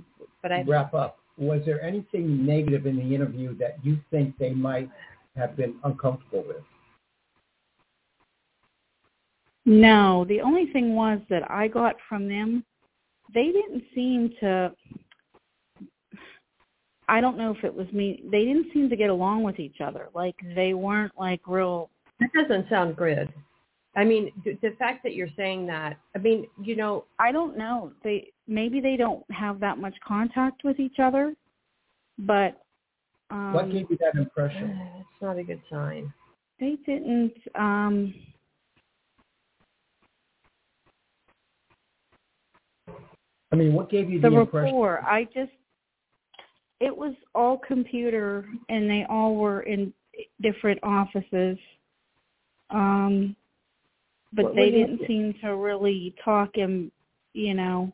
[0.47, 4.51] But I wrap up, was there anything negative in the interview that you think they
[4.51, 4.89] might
[5.36, 6.63] have been uncomfortable with?
[9.65, 12.63] No, the only thing was that I got from them,
[13.33, 14.71] they didn't seem to.
[17.10, 18.23] I don't know if it was me.
[18.31, 20.07] They didn't seem to get along with each other.
[20.15, 21.89] Like they weren't like real.
[22.21, 23.33] That doesn't sound good.
[23.97, 27.57] I mean, th- the fact that you're saying that, I mean, you know, I don't
[27.57, 27.91] know.
[28.01, 31.36] They maybe they don't have that much contact with each other,
[32.19, 32.62] but
[33.29, 34.79] um, what gave you that impression?
[34.99, 36.12] it's not a good sign.
[36.60, 37.33] they didn't.
[37.55, 38.13] um
[43.51, 44.65] I mean, what gave you the, the impression?
[44.65, 45.51] rapport i just
[46.79, 49.93] it was all computer and they all were in
[50.41, 51.57] different offices
[52.69, 53.36] um
[54.33, 56.91] but What- they what do you- didn't seem to really talk and
[57.33, 57.91] you know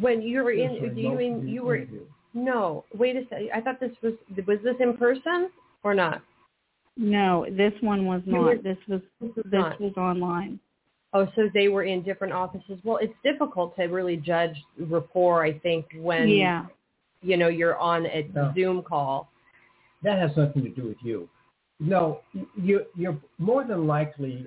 [0.00, 1.76] When you were in, I do you mean you were?
[1.76, 2.00] interview.
[2.34, 3.50] No, wait a second.
[3.54, 4.14] I thought this was
[4.46, 5.50] was this in person
[5.82, 6.22] or not?
[6.96, 9.80] no this one was not were- this was This is this not.
[9.80, 10.60] was online
[11.12, 12.76] Oh, so they were in different offices.
[12.82, 15.44] Well, it's difficult to really judge rapport.
[15.44, 16.66] I think when yeah
[17.22, 18.52] you know you're on a No.
[18.54, 19.28] Zoom call.
[20.02, 21.28] That has nothing to do with you.
[21.80, 22.20] No,
[22.60, 24.46] you, you're more than likely.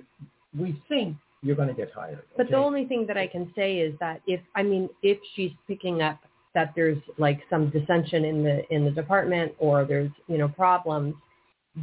[0.58, 2.22] We think you're going to get hired.
[2.36, 5.52] But the only thing that I can say is that if I mean if she's
[5.66, 6.18] picking up
[6.54, 11.14] that there's like some dissension in the in the department or there's you know problems,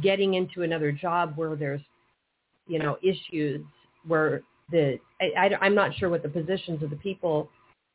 [0.02, 1.80] getting into another job where there's
[2.66, 3.64] you know issues
[4.06, 7.48] where the I, I I'm not sure what the positions of the people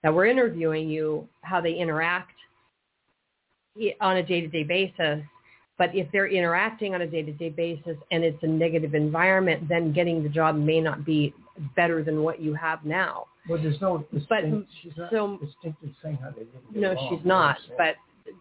[0.03, 2.33] that were interviewing you how they interact
[4.01, 5.23] on a day-to-day basis.
[5.77, 10.21] But if they're interacting on a day-to-day basis and it's a negative environment, then getting
[10.21, 11.33] the job may not be
[11.75, 13.25] better than what you have now.
[13.49, 14.43] Well, there's no distinct, But,
[14.81, 17.09] she's not so- distinctly saying how they didn't get No, along.
[17.17, 17.57] she's not.
[17.77, 17.95] But
[18.27, 18.31] uh,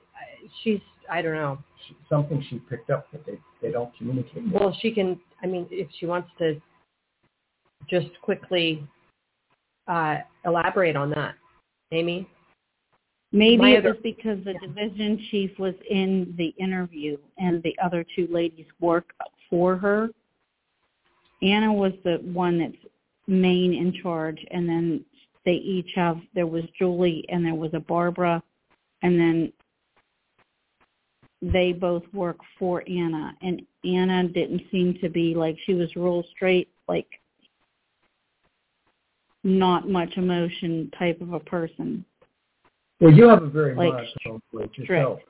[0.62, 1.58] she's, I don't know.
[1.88, 4.44] she- something she picked up that they, they don't communicate.
[4.44, 4.52] with.
[4.52, 6.60] Well, she can, I mean, if she wants to
[7.88, 8.86] just quickly
[9.88, 11.34] uh, elaborate on that.
[11.92, 12.28] Amy?
[13.32, 17.76] maybe My it other- was because the division chief was in the interview and the
[17.82, 19.12] other two ladies work
[19.48, 20.08] for her
[21.42, 22.89] anna was the one that's
[23.30, 25.04] main in charge and then
[25.44, 28.42] they each have there was julie and there was a barbara
[29.02, 29.52] and then
[31.40, 36.24] they both work for anna and anna didn't seem to be like she was real
[36.34, 37.06] straight like
[39.44, 42.04] not much emotion type of a person
[43.00, 45.20] Well, you have a very Like, monotone voice yourself.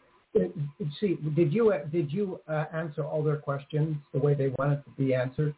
[1.01, 4.91] See, did you did you uh, answer all their questions the way they wanted to
[4.97, 5.55] be answered?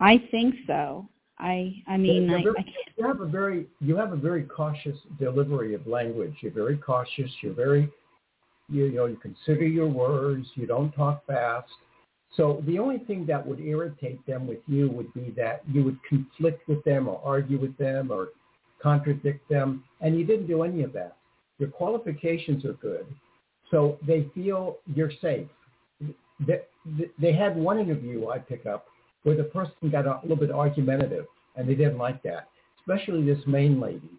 [0.00, 1.08] I think so
[1.38, 2.64] i i mean They're I, I
[3.00, 6.34] You have a very you have a very cautious delivery of language.
[6.42, 7.30] You're very cautious.
[7.42, 7.90] You're very
[8.68, 10.46] you, you know you consider your words.
[10.54, 11.70] You don't talk fast.
[12.36, 15.98] So the only thing that would irritate them with you would be that you would
[16.06, 18.28] conflict with them or argue with them or
[18.82, 21.16] contradict them, and you didn't do any of that.
[21.58, 23.06] Your qualifications are good,
[23.70, 25.48] so they feel you're safe.
[26.46, 26.60] They,
[27.18, 28.86] they had one interview I pick up
[29.22, 32.48] where the person got a little bit argumentative, and they didn't like that.
[32.80, 34.10] Especially this main lady,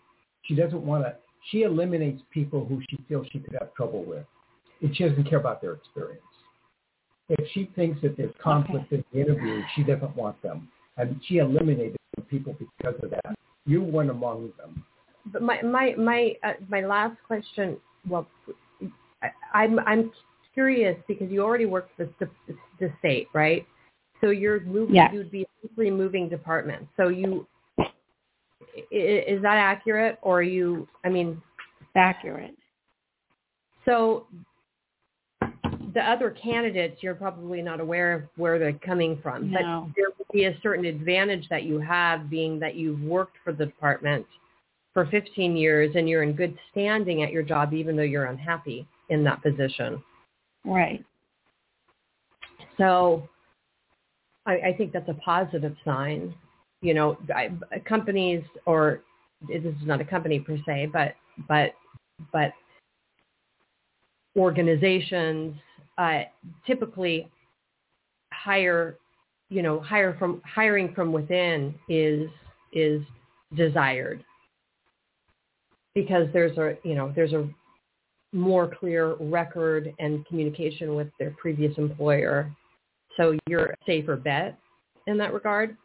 [0.43, 1.15] she doesn't want to.
[1.49, 4.25] She eliminates people who she feels she could have trouble with,
[4.81, 6.21] and she doesn't care about their experience.
[7.29, 11.37] If she thinks that there's conflict in the interview, she doesn't want them, and she
[11.37, 11.97] eliminated
[12.29, 13.35] people because of that.
[13.65, 14.83] You weren't among them.
[15.31, 17.77] But my my my uh, my last question.
[18.07, 18.27] Well,
[19.21, 20.11] I, I'm I'm
[20.53, 22.29] curious because you already work for the,
[22.79, 23.65] the state, right?
[24.21, 24.95] So you're moving.
[24.95, 25.11] Yes.
[25.13, 26.87] You'd be essentially moving departments.
[26.95, 27.47] So you
[28.91, 30.87] is that accurate, or are you?
[31.03, 31.41] I mean,
[31.95, 32.55] accurate
[33.85, 34.27] so
[35.93, 39.87] the other candidates, you're probably not aware of where they're coming from, No.
[39.87, 43.51] but there will be a certain advantage that you have being that you've worked for
[43.51, 44.25] the department
[44.93, 48.87] for 15 years and you're in good standing at your job even though you're unhappy
[49.09, 50.01] in that position.
[50.65, 51.03] right
[52.77, 53.27] So
[54.45, 56.33] I, I think that's a positive sign.
[56.81, 57.49] You know, I,
[57.87, 59.01] companies or
[59.47, 61.15] this is not a company per se, but
[61.47, 61.73] but
[62.31, 62.51] but
[64.35, 65.55] organizations
[65.97, 66.21] uh,
[66.65, 67.29] typically
[68.33, 68.97] hire,
[69.49, 72.29] you know, hire from hiring from within is
[72.73, 73.01] is
[73.55, 74.23] desired
[75.93, 77.47] because there's a you know there's a
[78.33, 82.49] more clear record and communication with their previous employer
[83.17, 84.57] so you're a safer bet
[85.07, 85.77] in that regard.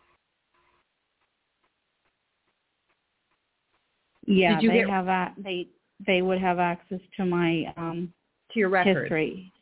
[4.27, 5.69] yeah Did you they get- have a, they
[6.07, 8.13] they would have access to my um
[8.53, 9.53] To your record, history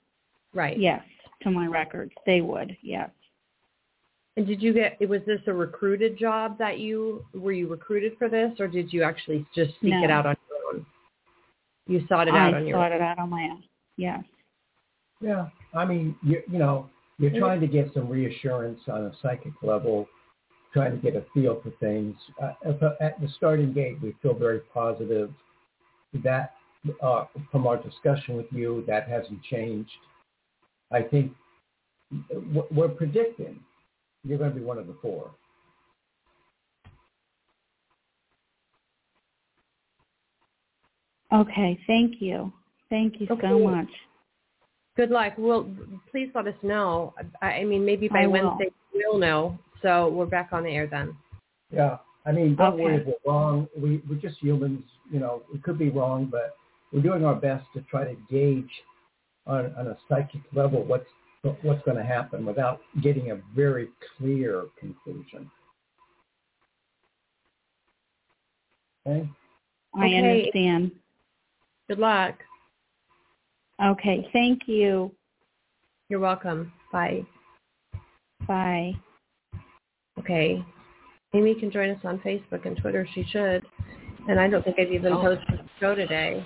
[0.54, 0.78] right?
[0.78, 1.02] yes
[1.42, 3.10] to my records they would yes
[4.36, 4.98] And did you get?
[5.08, 9.02] Was this a recruited job that you were you recruited for this, or did you
[9.04, 10.02] actually just seek No.
[10.04, 10.86] it out on your own?
[11.86, 12.82] You sought it I out on your own.
[12.82, 13.62] I sought it out on my own.
[13.96, 14.24] Yes.
[15.20, 19.52] Yeah, I mean, you, you know, you're trying to get some reassurance on a psychic
[19.62, 20.08] level,
[20.72, 22.16] trying to get a feel for things.
[22.42, 22.52] Uh,
[23.00, 25.32] at the- starting gate, we feel very positive.
[26.22, 26.54] That
[27.02, 29.90] uh, from our discussion with you, that hasn't changed.
[30.92, 31.32] I think
[32.70, 33.58] we're predicting
[34.24, 35.30] you're going to be one of the four.
[41.32, 41.78] Okay.
[41.86, 42.52] Thank you.
[42.90, 43.88] Thank you so much.
[44.96, 45.32] Good luck.
[45.36, 45.68] Well,
[46.10, 47.14] please let us know.
[47.42, 48.56] I, I mean, maybe by I will.
[48.56, 49.58] Wednesday we'll know.
[49.82, 51.16] So we're back on the air then.
[51.70, 53.68] Yeah, I mean, don't worry if we're wrong.
[53.76, 54.84] We, we're just humans.
[55.10, 56.56] You know, we could be wrong, but
[56.92, 58.70] we're doing our best to try to gauge
[59.46, 61.06] on, on a psychic level what's
[61.60, 65.50] what's going to happen without getting a very clear conclusion.
[69.06, 69.28] Okay.
[69.94, 70.16] I Okay.
[70.16, 70.92] understand.
[71.88, 72.36] Good luck.
[73.82, 74.28] Okay.
[74.32, 75.10] Thank you.
[76.08, 76.72] You're welcome.
[76.92, 77.24] Bye.
[78.46, 78.92] Bye.
[80.18, 80.64] Okay.
[81.34, 83.06] Amy can join us on Facebook and Twitter.
[83.14, 83.64] She should.
[84.28, 85.20] And I don't think I've even Oh.
[85.20, 86.44] posted the show today.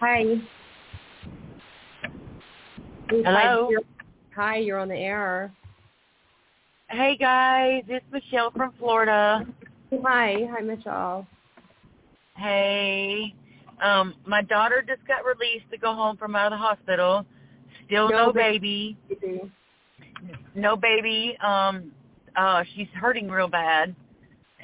[0.00, 0.40] Hi.
[3.10, 3.24] Hello?
[3.24, 3.80] Hi, you're,
[4.34, 5.52] hi, you're on the air.
[6.88, 9.46] Hey guys, it's Michelle from Florida.
[10.04, 10.46] Hi.
[10.50, 11.26] Hi, Michelle.
[12.36, 13.34] Hey.
[13.82, 17.26] Um, my daughter just got released to go home from out of the hospital.
[17.86, 18.96] Still No no, ba- baby.
[20.54, 21.36] No baby.
[21.44, 21.92] Um
[22.36, 23.94] uh she's hurting real bad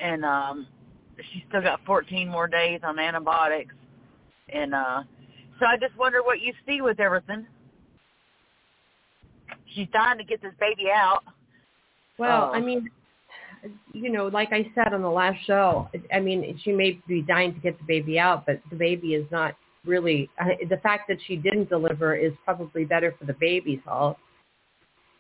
[0.01, 0.67] and um
[1.33, 3.75] she's still got 14 more days on antibiotics.
[4.51, 5.03] And uh
[5.59, 7.45] so I just wonder what you see with everything.
[9.75, 11.25] She's dying to get this baby out.
[12.19, 12.57] Well, Oh.
[12.57, 12.89] I mean,
[13.93, 17.55] you know, like I said on the last show, I mean, she may be dying
[17.55, 20.29] to get the baby out, but the baby is not really.
[20.69, 24.17] The fact that she didn't deliver is probably better for the baby's health.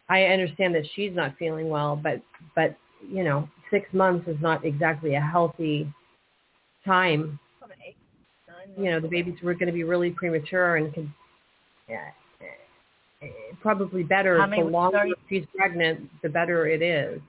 [0.08, 2.22] I understand that she's not feeling well, but
[2.54, 5.92] but you know, six months is not exactly a healthy
[6.84, 7.38] time.
[8.76, 11.10] You know, the babies were going to be really premature and could.
[11.88, 12.04] Yeah,
[13.22, 13.26] eh,
[13.62, 17.20] probably better How the many longer she's pregnant, the better it is.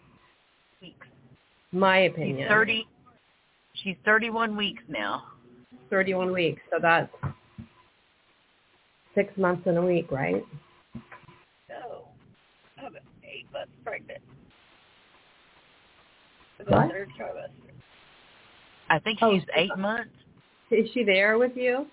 [1.71, 1.79] Weeks.
[1.81, 2.49] My She's opinion.
[2.49, 2.87] 30
[3.83, 5.23] She's 31 weeks now.
[5.89, 6.61] 31 weeks.
[6.69, 7.11] So that's
[9.15, 10.43] six months and a week, right?
[11.67, 12.07] So,
[12.77, 14.19] I'm eight months pregnant.
[16.67, 16.91] What?
[18.89, 20.11] I think Oh, she's so- eight months.
[20.71, 21.87] Is she there with you?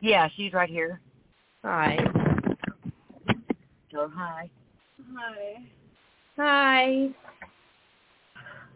[0.00, 1.00] Yeah, she's right here.
[1.64, 1.96] Hi.
[3.90, 4.50] Tell her hi.
[6.36, 7.10] Hi.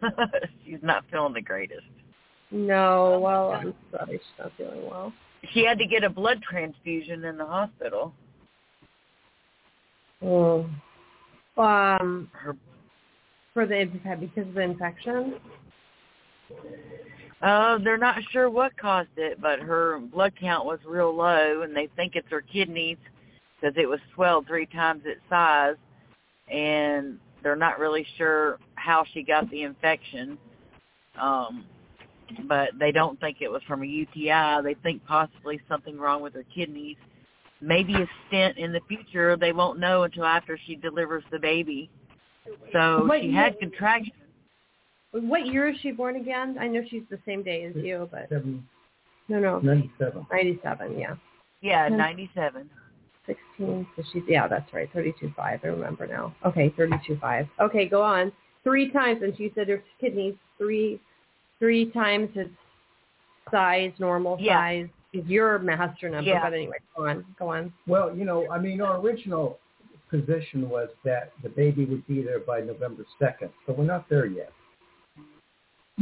[0.65, 1.83] she's not feeling the greatest.
[2.51, 5.13] No, well, I'm sorry she's not feeling well.
[5.53, 8.13] She had to get a blood transfusion in the hospital.
[10.21, 10.69] Oh.
[11.57, 12.55] Um, Her
[13.55, 13.85] for the
[14.19, 15.35] because of the infection.
[17.41, 21.75] uh they're not sure what caused it, but her blood count was real low and
[21.75, 22.97] they think it's her kidneys
[23.59, 25.77] because it was swelled three times its size
[26.51, 30.37] and they're not really sure how she got the infection.
[31.19, 31.65] Um
[32.47, 34.61] but they don't think it was from a UTI.
[34.63, 36.97] They think possibly something wrong with her kidneys.
[37.61, 39.37] Maybe a stent in the future.
[39.37, 41.89] They won't know until after she delivers the baby.
[42.73, 44.15] So What she year- had contractions.
[45.11, 46.57] What year is she born again?
[46.59, 48.67] I know she's the same day as you, but Seven,
[49.29, 50.25] no, no, 97.
[50.31, 50.99] 97.
[50.99, 51.15] Yeah,
[51.61, 51.87] Yeah.
[51.87, 52.69] 97.
[53.27, 53.87] 16.
[53.95, 55.35] So she's yeah, that's right, 32.5.
[55.63, 56.35] I remember now.
[56.43, 57.47] Okay, 32.5.
[57.61, 58.31] Okay, go on.
[58.65, 60.99] Three times, and she said her kidneys three,
[61.59, 62.49] three times its
[63.51, 64.55] size, normal Yeah.
[64.57, 66.27] size is your master number.
[66.31, 66.41] Yeah.
[66.43, 67.71] But anyway, go on, go on.
[67.85, 69.59] Well, you know, I mean, our original
[70.09, 74.25] position was that the baby would be there by November 2nd, so we're not there
[74.25, 74.51] yet.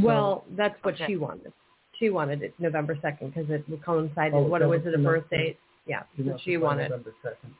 [0.02, 1.06] Well, that's what Okay.
[1.06, 1.52] she wanted.
[1.98, 4.32] She wanted it November 2nd because it coincided.
[4.34, 4.94] Oh, what that was was it?
[4.94, 5.58] A the birth date?
[5.86, 6.84] Yeah, You she wanted.
[6.88, 7.50] November 2nd.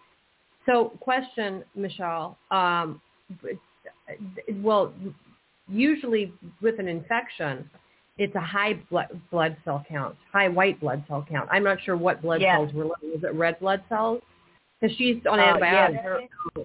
[0.65, 2.39] So, question, Michelle.
[2.51, 3.03] Um,
[3.43, 3.53] but-
[4.63, 4.93] well,
[5.69, 7.69] usually with an infection,
[8.19, 11.49] it's a high blood blood cell count, high white blood cell count.
[11.51, 12.57] I'm not sure what blood Yeah.
[12.57, 12.85] cells were.
[12.85, 13.11] looking.
[13.13, 14.23] Was it red blood cells?
[14.81, 16.01] Because she's on Uh, antibiotics.
[16.05, 16.09] yeah,
[16.57, 16.65] her,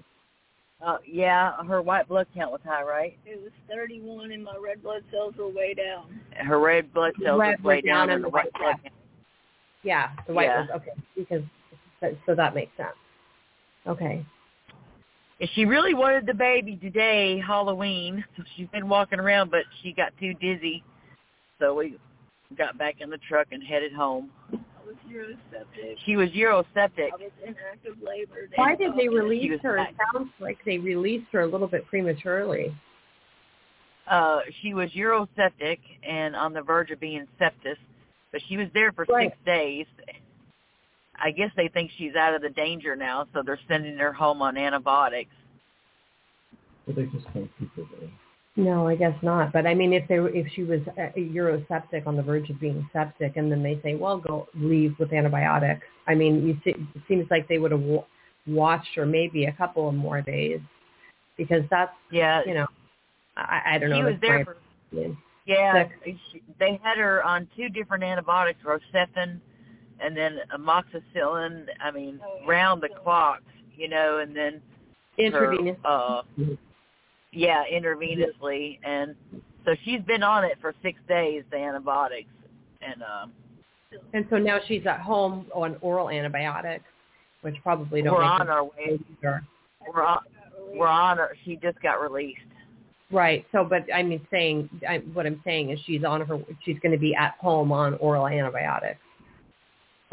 [0.82, 3.18] uh, yeah, her white blood count was high, right?
[3.26, 6.20] It was 31 and my red blood cells were way down.
[6.36, 8.52] Her red blood cells Red was way down down, and and the the white white
[8.54, 8.82] blood up.
[8.82, 8.94] count.
[9.82, 10.60] Yeah, the white Yeah.
[10.60, 11.42] was okay because
[12.26, 12.96] so that makes sense.
[13.86, 14.24] Okay.
[15.40, 18.24] And she really wanted the baby today, Halloween.
[18.36, 20.84] So she's been walking around, but she got too dizzy.
[21.58, 21.96] So we
[22.56, 24.30] got back in the truck and headed home.
[24.52, 25.96] I was uroseptic.
[26.04, 27.10] She was uroseptic.
[27.12, 28.48] I was in active labor.
[28.56, 29.78] Why did they release She was her?
[29.78, 32.74] It sounds like they released her a little bit prematurely.
[34.06, 37.78] Uh, she was uroseptic and on the verge of being septic,
[38.32, 39.30] but she was there for Right.
[39.30, 39.86] six days.
[41.22, 44.42] I guess they think she's out of the danger now, so they're sending her home
[44.42, 45.34] on antibiotics.
[46.86, 48.10] Well, they just can't keep her there.
[48.56, 49.52] No, I guess not.
[49.52, 52.58] But I mean, if they were, if she was uh, uroseptic on the verge of
[52.60, 55.86] being septic, and then they say, well, go leave with antibiotics.
[56.08, 58.04] I mean, you see, it seems like they would have w-
[58.46, 60.60] watched her maybe a couple of more days,
[61.36, 62.66] because that's Yeah, you know,
[63.36, 63.98] I, I don't know.
[63.98, 64.56] she was there for
[64.90, 65.16] opinion.
[65.46, 69.40] Yeah, she, they had her on two different antibiotics, Rocephin
[70.02, 71.66] and then amoxicillin.
[71.82, 73.40] I mean, Oh, round the clock,
[73.76, 74.60] you know, and then
[75.18, 75.76] intravenous.
[75.84, 76.22] Her, uh,
[77.32, 79.14] yeah, intravenously, and
[79.64, 82.28] so she's been on it for six days, the antibiotics,
[82.80, 83.32] and um,
[84.12, 86.84] And so now she's at home on oral antibiotics,
[87.42, 88.98] which probably don't we're on our way.
[89.20, 89.44] either.
[89.86, 90.20] We're on.
[90.74, 91.36] We're on her.
[91.44, 92.40] She just got released.
[93.12, 93.44] Right.
[93.50, 96.38] So, but I mean, saying I, what I'm saying is she's on her.
[96.64, 99.00] She's going to be at home on oral antibiotics.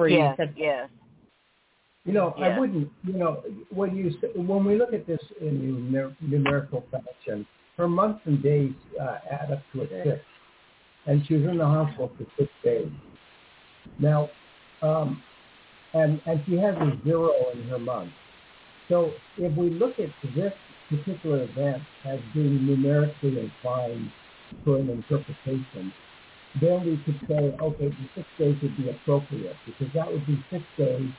[0.06, 0.90] You yes, said yes.
[2.06, 2.48] You know, Yeah.
[2.56, 2.90] I wouldn't.
[3.04, 5.60] You know, when you when we look at this in
[5.92, 7.46] numer- numerical fashion,
[7.78, 10.20] her months and days uh, add up to a six,
[11.08, 12.92] and she was in the hospital for six days.
[14.00, 14.30] Now,
[14.82, 15.22] um,
[15.94, 18.12] and and she has a zero in her month.
[18.90, 20.54] So if we look at this
[20.90, 24.12] particular event as being numerically inclined
[24.64, 25.92] for an interpretation,
[26.62, 30.44] then we could say, okay, the six days would be appropriate because that would be
[30.50, 31.12] six days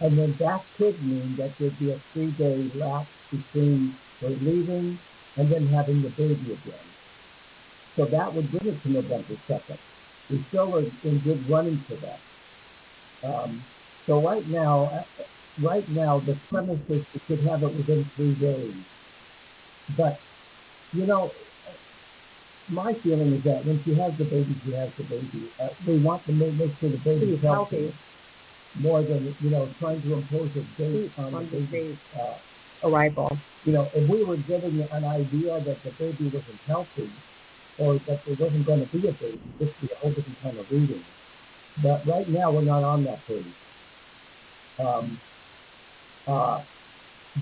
[0.00, 4.98] and then that could mean that there'd be a three-day lapse between her leaving
[5.36, 6.86] and then having the baby again.
[7.96, 9.78] So that would bring it to November 2nd.
[10.30, 12.20] We still are in good running for that.
[13.26, 13.64] Um,
[14.06, 15.06] so right now,
[15.62, 18.74] right now, the premise is we could have it within three days.
[19.96, 20.18] But,
[20.92, 21.30] you know,
[22.68, 25.50] my feeling is that when she has the baby, she has the baby.
[25.60, 27.94] Uh, we want to make, make sure the baby's She's healthy healthy.
[28.80, 31.98] more than you know trying to impose a date on, On the the baby.
[32.18, 33.30] Uh, arrival.
[33.64, 37.10] you know, if we were giving an idea that the baby wasn't healthy
[37.78, 40.40] or that there wasn't going to be a baby, this would be a whole different
[40.42, 41.02] kind of reading.
[41.82, 43.44] But right now, we're not on that page.
[44.78, 45.20] Um,
[46.26, 46.62] uh,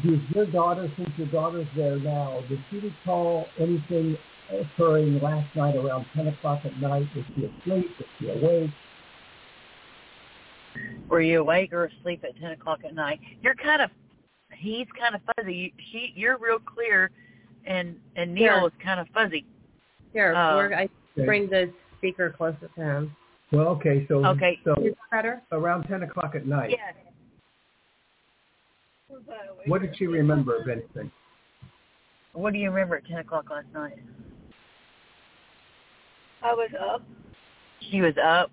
[0.04, 4.16] does your daughter, since your daughter's there now, does she recall anything
[4.52, 7.06] occurring last night around 10 o'clock at night?
[7.16, 7.86] Was she asleep?
[7.98, 8.70] Was she awake?
[11.08, 13.20] Were you awake or asleep at ten o'clock at night?
[13.42, 13.90] You're kind of.
[14.54, 15.54] He's kind of fuzzy.
[15.54, 17.10] You- She, you're real clear,
[17.66, 18.66] and and Neil Here.
[18.68, 19.44] is kind of fuzzy.
[20.14, 21.26] Here, Uh, we're, I Okay.
[21.26, 23.16] bring the speaker closer to him.
[23.50, 24.58] Well, okay, so Okay.
[24.64, 24.74] so
[25.10, 25.42] better?
[25.52, 26.70] around 10 o'clock at night.
[26.70, 26.94] Yes.
[29.10, 31.10] Was I awake What did she remember of anything?
[32.32, 33.98] What do you remember at ten o'clock last night?
[36.44, 37.02] I was up
[37.90, 38.50] She was up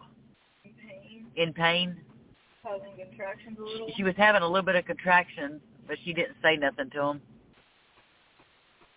[0.63, 1.97] in pain, in pain.
[2.63, 3.91] having contractions a little.
[3.95, 7.21] She was having a little bit of contractions, but she didn't say nothing to him.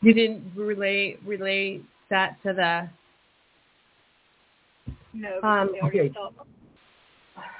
[0.02, 1.80] You didn't relay relay
[2.10, 2.88] that to the.
[5.14, 6.18] No, Um, because they already okay.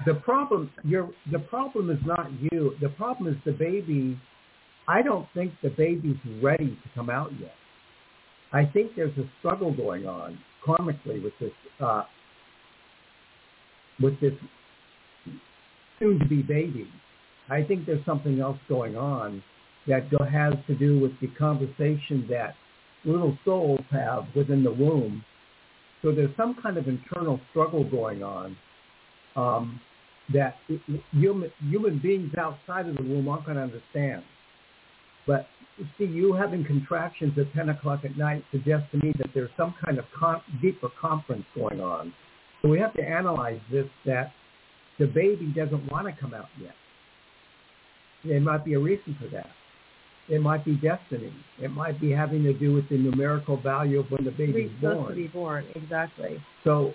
[0.06, 2.74] The problem, your the problem is not you.
[2.80, 4.18] The problem is the baby.
[4.88, 7.54] I don't think the baby's ready to come out yet.
[8.52, 12.04] I think there's a struggle going on karmically with this uh,
[14.00, 14.32] with this
[15.98, 16.88] soon-to-be baby.
[17.48, 19.42] I think there's something else going on
[19.86, 22.54] that has to do with the conversation that
[23.04, 25.24] little souls have within the womb.
[26.02, 28.56] So there's some kind of internal struggle going on
[29.36, 29.80] um,
[30.32, 30.56] that
[31.12, 34.22] human, human beings outside of the womb aren't going to understand.
[35.26, 35.46] But
[35.98, 39.74] see, you having contractions at 10 o'clock at night suggests to me that there's some
[39.84, 42.12] kind of con- deeper conference going on.
[42.60, 44.32] So we have to analyze this that
[44.98, 46.74] the baby doesn't want to come out yet.
[48.24, 49.48] There might be a reason for that.
[50.28, 51.32] It might be destiny.
[51.60, 54.80] It might be having to do with the numerical value of when the baby's He's
[54.80, 55.08] supposed born.
[55.08, 55.64] to be born.
[55.74, 56.36] Exactly.
[56.62, 56.92] So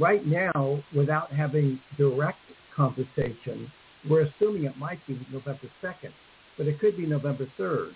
[0.00, 2.38] right now, without having direct
[2.74, 3.70] conversation,
[4.08, 6.10] we're assuming it might be November 2nd,
[6.56, 7.92] but it could be November 3rd.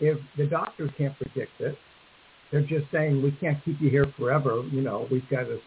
[0.00, 1.76] If the doctors can't predict it,
[2.50, 4.62] they're just saying, we can't keep you here forever.
[4.72, 5.58] You know, we've got to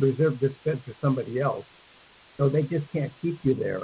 [0.00, 1.64] reserve this bed for somebody else.
[2.38, 3.80] So they just can't keep you there.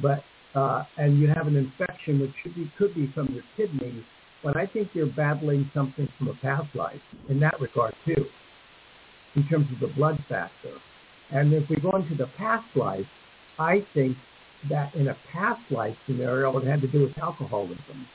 [0.00, 0.22] But
[0.54, 4.02] uh, and you have an infection which should be, could be from your kidneys,
[4.44, 8.26] but I think you're battling something from a past life in that regard too,
[9.34, 10.74] in terms of the blood factor.
[11.30, 13.06] And if we go into the past life,
[13.58, 14.16] I think
[14.70, 18.06] that in a past life scenario, it had to do with alcoholism.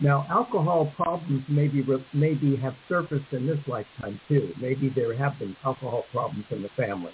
[0.00, 1.82] Now, alcohol problems maybe
[2.12, 4.52] maybe have surfaced in this lifetime too.
[4.60, 7.12] Maybe there have been alcohol problems in the family.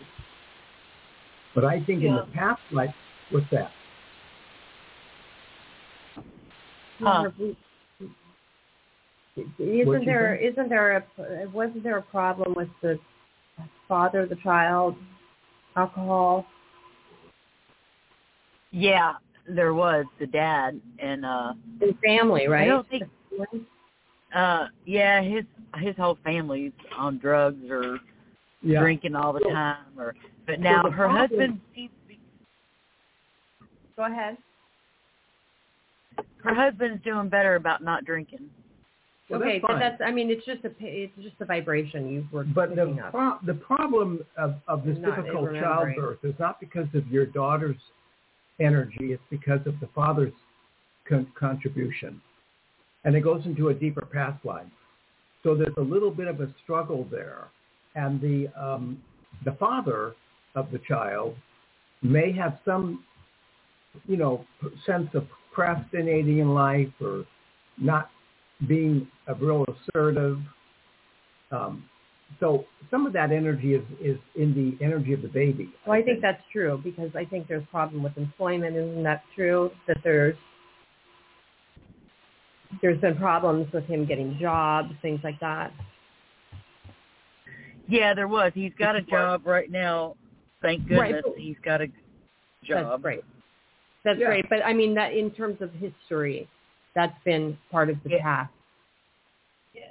[1.54, 2.08] But I think yeah.
[2.08, 2.90] in the past life,
[3.30, 3.70] what's that?
[6.98, 7.30] Huh.
[9.58, 10.52] Isn't there think?
[10.52, 12.98] isn't there a wasn't there a problem with the
[13.88, 14.96] father of the child
[15.76, 16.46] alcohol?
[18.72, 19.12] Yeah,
[19.48, 22.64] there was the dad and uh his family, right?
[22.64, 23.04] I don't think
[24.34, 25.44] uh yeah, his
[25.76, 27.98] his whole family's on drugs or
[28.62, 28.80] yeah.
[28.80, 30.14] drinking all the time or
[30.46, 32.18] but now her problem, husband seems to be
[33.96, 34.36] Go ahead.
[36.42, 38.48] Her husband's doing better about not drinking.
[39.28, 42.26] Well, okay, that's but that's I mean it's just a it's just a vibration you
[42.32, 43.12] were But the up.
[43.12, 47.76] pro- the problem of of this not difficult childbirth is not because of your daughter's
[48.62, 50.32] energy, it's because of the father's
[51.08, 52.20] con- contribution.
[53.04, 54.66] And it goes into a deeper past life.
[55.42, 57.48] So there's a little bit of a struggle there.
[57.94, 59.02] And the um,
[59.44, 60.14] the father
[60.54, 61.34] of the child
[62.02, 63.04] may have some,
[64.06, 64.44] you know,
[64.86, 67.24] sense of procrastinating in life or
[67.78, 68.10] not
[68.68, 70.38] being a real assertive.
[71.50, 71.84] Um,
[72.40, 75.72] so some of that energy is, is in the energy of the baby.
[75.86, 76.06] Well, I, I think.
[76.06, 78.76] think that's true because I think there's a problem with employment.
[78.76, 79.70] Isn't that true?
[79.86, 80.36] That there's
[82.80, 85.72] there's been problems with him getting jobs, things like that.
[87.88, 88.52] Yeah, there was.
[88.54, 90.16] He's got a job right now.
[90.62, 91.34] Thank goodness right.
[91.36, 91.86] he's got a
[92.64, 92.88] job.
[92.90, 93.24] That's great.
[94.04, 94.26] That's yeah.
[94.26, 94.44] great.
[94.48, 96.48] But I mean that in terms of history,
[96.94, 98.22] that's been part of the yeah.
[98.22, 98.52] past.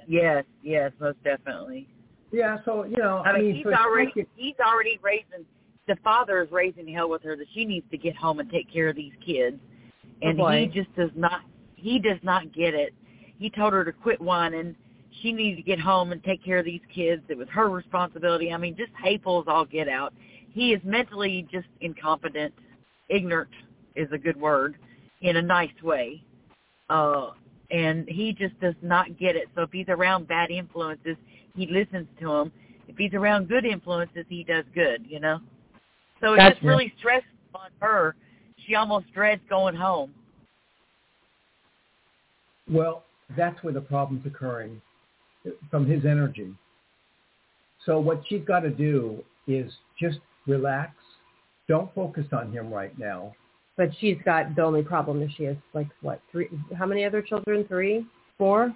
[0.07, 1.87] Yes, yes, most definitely.
[2.31, 5.45] Yeah, so you know, I, I mean, he's already second, he's already raising
[5.87, 8.71] the father is raising hell with her that she needs to get home and take
[8.71, 9.57] care of these kids,
[10.21, 11.41] and oh he just does not
[11.75, 12.93] he does not get it.
[13.37, 14.75] He told her to quit whining.
[15.21, 17.23] She needed to get home and take care of these kids.
[17.27, 18.53] It was her responsibility.
[18.53, 20.13] I mean, just hateful as all get out.
[20.53, 22.53] He is mentally just incompetent,
[23.09, 23.49] ignorant
[23.95, 24.77] is a good word,
[25.21, 26.23] in a nice way.
[26.89, 27.31] Uh,
[27.71, 29.47] and he just does not get it.
[29.55, 31.17] So if he's around bad influences,
[31.55, 32.51] he listens to them.
[32.87, 35.05] If he's around good influences, he does good.
[35.07, 35.39] You know.
[36.19, 36.55] So it's gotcha.
[36.55, 38.15] just really stressful on her.
[38.65, 40.13] She almost dreads going home.
[42.69, 43.03] Well,
[43.35, 44.81] that's where the problem's occurring
[45.69, 46.53] from his energy.
[47.85, 50.93] So what she's got to do is just relax.
[51.67, 53.33] Don't focus on him right now.
[53.77, 56.49] But she's got the only problem is she has like what three?
[56.77, 57.65] How many other children?
[57.67, 58.05] Three,
[58.37, 58.73] four,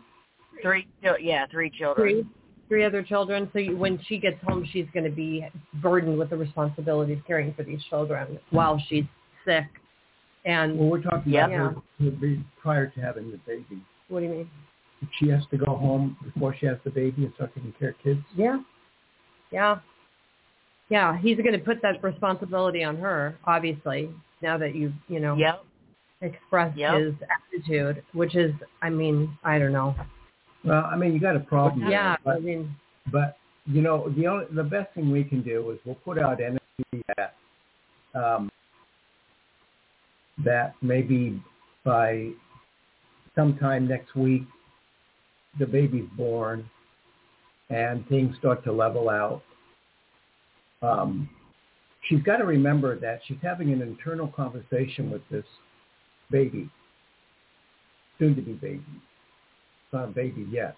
[0.61, 0.87] three.
[1.19, 2.23] Yeah, three children.
[2.23, 2.25] Three,
[2.67, 3.49] three other children.
[3.53, 5.47] So you, when she gets home, she's going to be
[5.81, 9.05] burdened with the responsibility of caring for these children while she's
[9.45, 9.65] sick.
[10.45, 11.45] And well, we're talking yeah.
[11.45, 12.11] about her
[12.61, 13.81] prior to having the baby.
[14.09, 14.49] What do you mean?
[15.19, 17.95] She has to go home before she has the baby and start taking care of
[18.03, 18.21] kids.
[18.35, 18.59] Yeah,
[19.51, 19.79] yeah,
[20.89, 21.17] yeah.
[21.19, 24.09] He's going to put that responsibility on her, obviously.
[24.41, 25.63] Now that you, you know, yep.
[26.21, 26.99] expressed yep.
[26.99, 27.13] his
[27.53, 28.51] attitude, which is,
[28.81, 29.95] I mean, I don't know.
[30.65, 31.89] Well, I mean, you got a problem.
[31.89, 32.75] Yeah, but, I mean,
[33.11, 36.39] but you know, the only the best thing we can do is we'll put out
[36.41, 37.35] energy that
[38.15, 38.51] um,
[40.43, 41.41] that maybe
[41.83, 42.29] by
[43.35, 44.43] sometime next week
[45.59, 46.69] the baby's born
[47.69, 49.43] and things start to level out.
[50.81, 51.29] Um,
[52.07, 55.45] she's got to remember that she's having an internal conversation with this
[56.31, 56.69] baby,
[58.19, 58.83] soon to be baby
[59.95, 60.75] not a baby yet.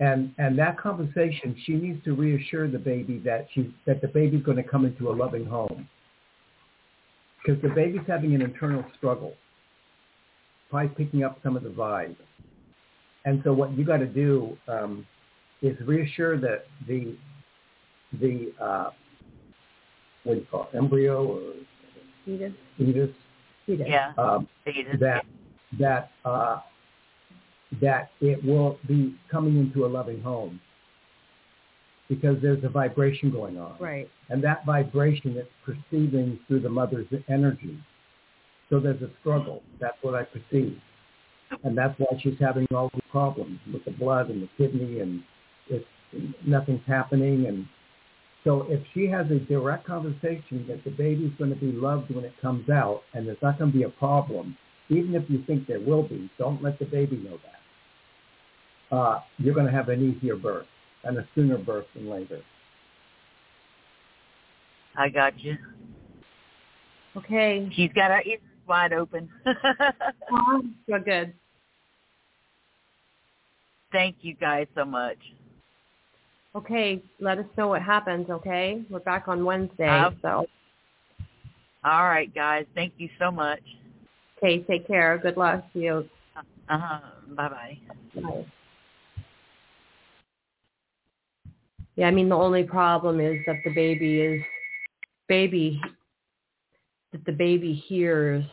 [0.00, 4.42] And and that conversation, she needs to reassure the baby that she that the baby's
[4.42, 5.88] going to come into a loving home.
[7.38, 9.34] Because the baby's having an internal struggle,
[10.70, 12.16] probably picking up some of the vibe.
[13.26, 15.06] And so what you got to do um,
[15.62, 17.16] is reassure that the
[18.20, 18.90] the uh,
[20.24, 21.52] what do you call it, embryo or
[22.24, 23.10] fetus, fetus,
[23.66, 23.86] fetus.
[23.88, 24.96] yeah, um, fetus.
[24.98, 25.24] that
[25.78, 26.60] that uh,
[27.80, 30.60] that it will be coming into a loving home
[32.08, 33.76] because there's a vibration going on.
[33.78, 34.08] Right.
[34.28, 37.78] And that vibration is perceiving through the mother's energy.
[38.70, 39.62] So there's a struggle.
[39.80, 40.78] That's what I perceive.
[41.62, 45.22] And that's why she's having all the problems with the blood and the kidney and
[45.68, 45.84] it's
[46.46, 47.66] nothing's happening and
[48.44, 52.24] So if she has a direct conversation that the baby's going to be loved when
[52.24, 54.56] it comes out and there's not going to be a problem,
[54.88, 57.60] even if you think there will be, don't let the baby know that.
[58.90, 60.66] Uh, you're going to have an easier birth
[61.04, 62.40] and a sooner birth than later.
[64.96, 65.56] I got you.
[67.16, 67.68] Okay.
[67.74, 69.28] She's got her ears wide open.
[70.86, 71.34] You're good.
[73.92, 75.18] Thank you guys so much.
[76.56, 78.82] Okay, let us know what happens, okay?
[78.88, 80.46] We're back on Wednesday, Uh, so
[81.84, 82.64] All right, guys.
[82.74, 83.60] Thank you so much.
[84.38, 85.18] okay, take care.
[85.18, 86.08] Good luck to you.
[86.68, 87.00] Uh-huh.
[87.34, 87.78] Bye-bye.
[88.14, 88.46] Bye.
[91.96, 94.42] Yeah, I mean the only problem is that the baby is
[95.28, 95.80] baby
[97.12, 98.44] that the baby hears,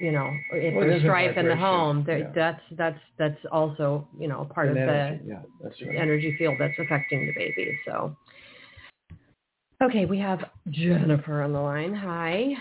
[0.00, 2.32] you know, if Well, there's there's strife in the home, there, yeah.
[2.34, 5.96] that's that's that's also, you know, part An of energy, the yeah, that's right.
[5.96, 7.78] energy field that's affecting the baby.
[7.86, 8.14] So
[9.82, 11.92] Okay, we have Jennifer on the line.
[11.94, 12.54] Hi.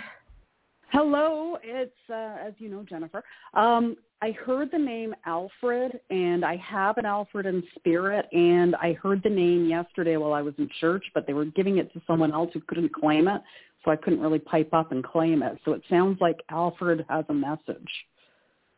[0.91, 3.23] Hello, it's uh, as you know Jennifer.
[3.53, 8.93] Um, I heard the name Alfred, and I have an Alfred in spirit, and I
[8.93, 12.01] heard the name yesterday while I was in church, but they were giving it to
[12.07, 13.41] someone else who couldn't claim it,
[13.83, 15.59] so I couldn't really pipe up and claim it.
[15.65, 17.89] So it sounds like Alfred has a message.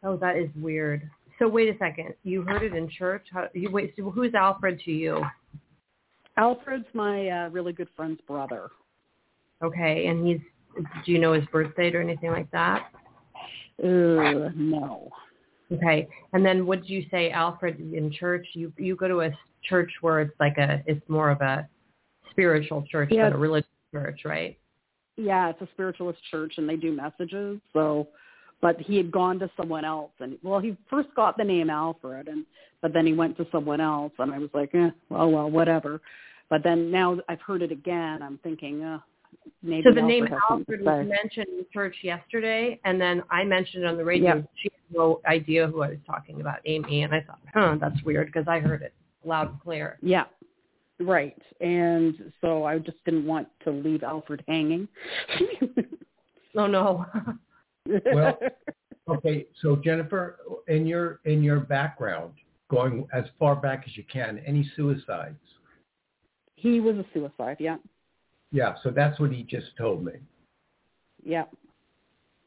[0.01, 1.07] Oh, that is weird.
[1.37, 2.15] So wait a second.
[2.23, 3.27] You heard it in church?
[3.31, 3.93] How, you wait.
[3.95, 5.21] So who's Alfred to you?
[6.37, 8.71] Alfred's my uh, really good friend's brother.
[9.63, 10.39] Okay, and he's.
[11.05, 12.87] Do you know his birth date or anything like that?
[13.81, 15.11] Uh, no.
[15.71, 18.45] Okay, and then what did you say, Alfred, in church?
[18.53, 19.31] You you go to a
[19.63, 21.67] church where it's like a it's more of a
[22.31, 23.25] spiritual church Yeah.
[23.25, 24.57] than a religious church, right?
[25.17, 27.59] Yeah, it's a spiritualist church, and they do messages.
[27.73, 28.09] So,
[28.61, 32.27] but he had gone to someone else, and well, he first got the name Alfred,
[32.27, 32.45] and
[32.81, 36.01] but then he went to someone else, and I was like, eh, well, well, whatever.
[36.49, 38.21] But then now I've heard it again.
[38.21, 38.99] I'm thinking, uh,
[39.61, 43.87] maybe So the name Alfred was mentioned in church yesterday, and then I mentioned it
[43.87, 44.35] on the radio.
[44.35, 44.41] Yeah.
[44.55, 48.01] She had no idea who I was talking about, Amy, and I thought, huh, that's
[48.03, 49.97] weird because I heard it loud and clear.
[50.01, 50.25] Yeah,
[50.99, 51.41] right.
[51.61, 54.87] And so I just didn't want to leave Alfred hanging.
[56.57, 57.05] Oh no.
[58.13, 58.39] Well,
[59.07, 62.33] Okay, so Jennifer, in your in your background,
[62.71, 65.37] going as far back as you can, any suicides?
[66.55, 67.57] he was a suicide.
[67.59, 67.77] Yeah,
[68.51, 70.13] Yeah, so that's what he just told me.
[71.23, 71.45] yeah.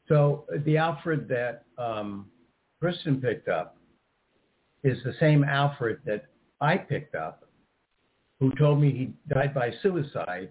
[0.07, 2.25] So the Alfred that um,
[2.81, 3.77] Kristin picked up
[4.83, 6.25] is the same Alfred that
[6.61, 7.45] I picked up,
[8.39, 10.49] who told me he died by suicide,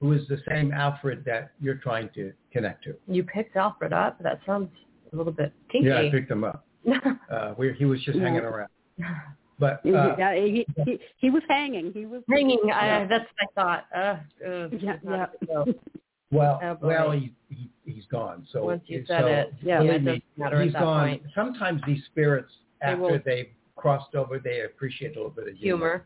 [0.00, 2.94] who is the same Alfred that you're trying to connect to.
[3.06, 4.20] You picked Alfred up.
[4.22, 4.70] That sounds
[5.12, 5.86] a little bit kinky.
[5.88, 6.66] Yeah, I picked him up.
[7.30, 8.24] Uh, where he was just Yeah.
[8.24, 8.68] hanging around.
[9.58, 11.92] But He- uh, yeah, he, he he was hanging.
[11.92, 12.58] He was Hanging.
[12.66, 13.04] Yeah.
[13.04, 13.84] Uh, that's what I thought.
[13.94, 15.26] Uh, uh, Yeah, yeah.
[15.56, 15.64] a
[16.30, 18.46] well, Oh, well, he, he he's gone.
[18.52, 21.08] So Once you so it, yeah, believe it me, doesn't matter at that gone.
[21.08, 21.22] point.
[21.34, 22.52] Sometimes these spirits,
[22.82, 26.04] after will- they've crossed over, they appreciate a little bit of humor.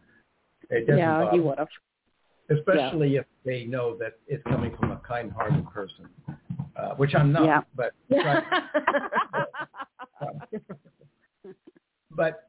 [0.68, 0.80] humor.
[0.82, 1.68] It doesn't yeah, bother he would have.
[2.50, 6.08] especially if they know that it's coming from a kind-hearted person,
[6.76, 7.44] uh, which I'm not.
[7.44, 7.62] Yeah.
[7.74, 7.92] But
[10.20, 10.44] but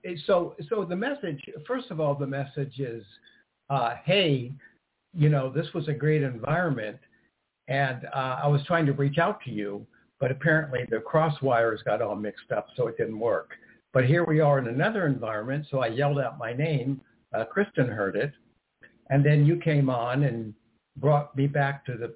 [0.04, 1.42] it- so so the message.
[1.68, 3.04] First of all, the message is,
[3.70, 4.52] uh, hey,
[5.14, 6.98] you know, this was a great environment,
[7.68, 9.86] and uh, I was trying to reach out to you,
[10.20, 13.52] but apparently the cross wires got all mixed up, so it didn't work.
[13.94, 17.02] But here we are in another environment, so I yelled out my name.
[17.34, 18.32] Uh, Kristin heard it,
[19.10, 20.54] and then you came on and
[20.98, 22.14] brought me back to the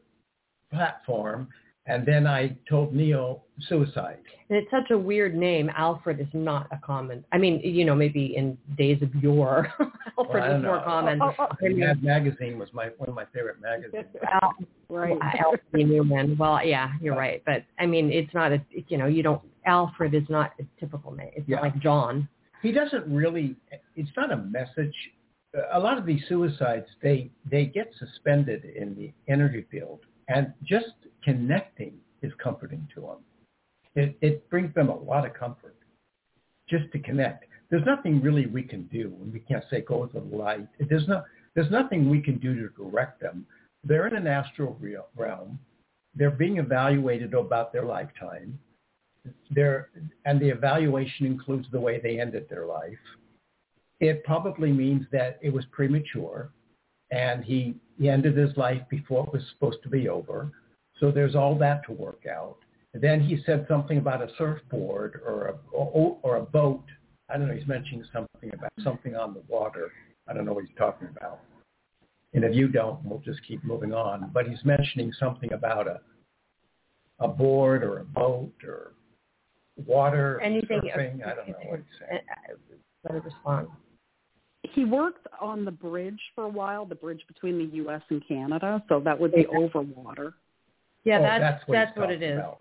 [0.71, 1.49] platform.
[1.87, 4.17] And then I told Neil suicide.
[4.49, 5.69] And it's such a weird name.
[5.75, 7.23] Alfred is not a common.
[7.31, 10.83] I mean, you know, maybe in days of yore, Alfred Well, I was don't more
[10.83, 11.21] common.
[11.21, 14.05] Oh, oh, I mean, Mad Magazine was my one of my favorite magazines.
[14.41, 14.53] Al-
[14.87, 15.17] Right.
[15.21, 16.37] Alfred Neuman.
[16.37, 17.41] Well, yeah, you're right.
[17.45, 18.61] But I mean, it's not a.
[18.87, 19.41] You know, you don't.
[19.65, 21.31] Alfred is not a typical name.
[21.35, 21.55] It's Yeah.
[21.57, 22.27] not like John.
[22.61, 23.55] He doesn't really.
[23.95, 24.93] It's not a message.
[25.73, 30.93] A lot of these suicides, they they get suspended in the energy field, and just
[31.25, 33.17] connecting is comforting to them.
[33.95, 35.75] It it brings them a lot of comfort
[36.69, 37.45] just to connect.
[37.69, 40.67] There's nothing really we can do, we can't say go to the light.
[40.79, 41.23] There's no
[41.55, 43.45] there's nothing we can do to direct them.
[43.83, 44.77] They're in an astral
[45.15, 45.59] realm.
[46.15, 48.59] They're being evaluated about their lifetime.
[49.51, 49.89] They're,
[50.25, 52.97] and the evaluation includes the way they ended their life.
[53.99, 56.51] It probably means that it was premature
[57.11, 60.51] and he, he ended his life before it was supposed to be over.
[60.99, 62.57] So there's all that to work out.
[62.93, 66.83] And then he said something about a surfboard or a, or, or a boat.
[67.29, 67.53] I don't know.
[67.53, 69.91] He's mentioning something about something on the water.
[70.27, 71.39] I don't know what he's talking about.
[72.33, 74.31] And if you don't, we'll just keep moving on.
[74.33, 75.99] But he's mentioning something about a
[77.19, 78.93] a board or a boat or
[79.85, 80.81] water, Anything.
[80.81, 81.25] surfing.
[81.25, 82.21] I don't know what he's saying.
[82.29, 83.67] Uh, uh, Let it respond.
[84.63, 88.01] He worked on the bridge for a while, the bridge between the U.S.
[88.09, 90.33] and Canada, so that would be over water.
[91.05, 92.37] Yeah, Oh, that's that's what, that's he's what it talking is.
[92.37, 92.59] about.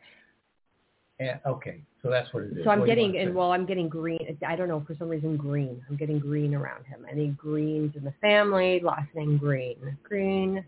[1.18, 2.64] And, okay, so that's what it is.
[2.64, 3.32] So I'm What getting and say?
[3.32, 4.38] well, I'm getting green.
[4.46, 5.82] I don't know for some reason green.
[5.88, 7.06] I'm getting green around him.
[7.10, 8.80] Any greens in the family?
[8.82, 9.96] Last name Green.
[10.02, 10.64] Green.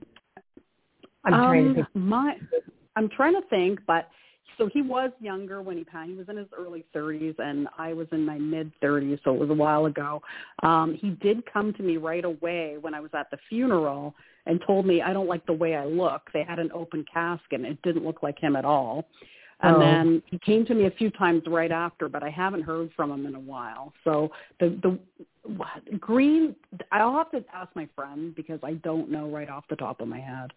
[1.24, 1.88] I'm trying to Um, think.
[1.94, 2.36] My,
[2.94, 4.08] I'm trying to think, but
[4.58, 6.10] so he was younger when he passed.
[6.10, 9.40] He was in his early 30s, and I was in my mid 30s, so it
[9.40, 10.22] was a while ago.
[10.62, 14.14] Um, he did come to me right away when I was at the funeral
[14.46, 16.30] and told me I don't like the way I look.
[16.32, 19.08] They had an open casket, and it didn't look like him at all.
[19.60, 19.80] And Oh.
[19.80, 23.10] then he came to me a few times right after, but I haven't heard from
[23.10, 23.92] him in a while.
[24.04, 24.30] So
[24.60, 24.98] the the
[25.98, 26.54] green,
[26.92, 30.08] I'll have to ask my friend because I don't know right off the top of
[30.08, 30.52] my head.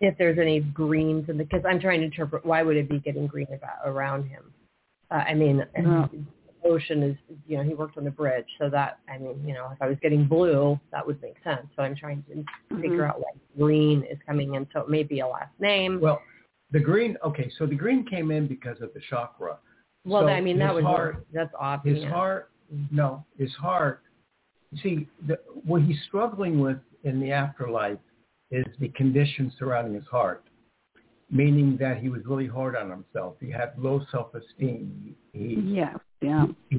[0.00, 2.98] If there's any greens in the because I'm trying to interpret why would it be
[2.98, 4.42] getting green about around him.
[5.10, 6.08] Uh, I mean, Yeah.
[6.64, 7.16] ocean is
[7.46, 9.86] you know he worked on the bridge, so that I mean you know if I
[9.88, 11.66] was getting blue that would make sense.
[11.76, 12.44] So I'm trying to
[12.80, 13.08] figure Mhm.
[13.10, 14.66] out why green is coming in.
[14.72, 16.00] So it may be a last name.
[16.00, 16.20] Well,
[16.70, 17.16] the green.
[17.22, 19.58] Okay, so the green came in because of the chakra.
[20.06, 21.26] Well, so I mean that his would heart- work.
[21.32, 22.02] That's obvious.
[22.02, 22.50] His heart,
[22.90, 24.00] no, his heart.
[24.72, 27.98] You see, the, what he's struggling with in the afterlife
[28.54, 30.44] is the conditions surrounding his heart,
[31.30, 33.34] meaning that he was really hard on himself.
[33.40, 35.14] He had low self-esteem.
[35.32, 36.46] He, Yeah, yeah.
[36.70, 36.78] he,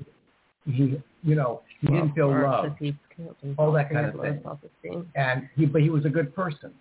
[1.23, 2.65] you know, he didn't feel Or love.
[2.65, 4.39] if he killed himself, all that kind of low thing.
[4.43, 5.11] Self-esteem.
[5.15, 6.71] and he but he was a good person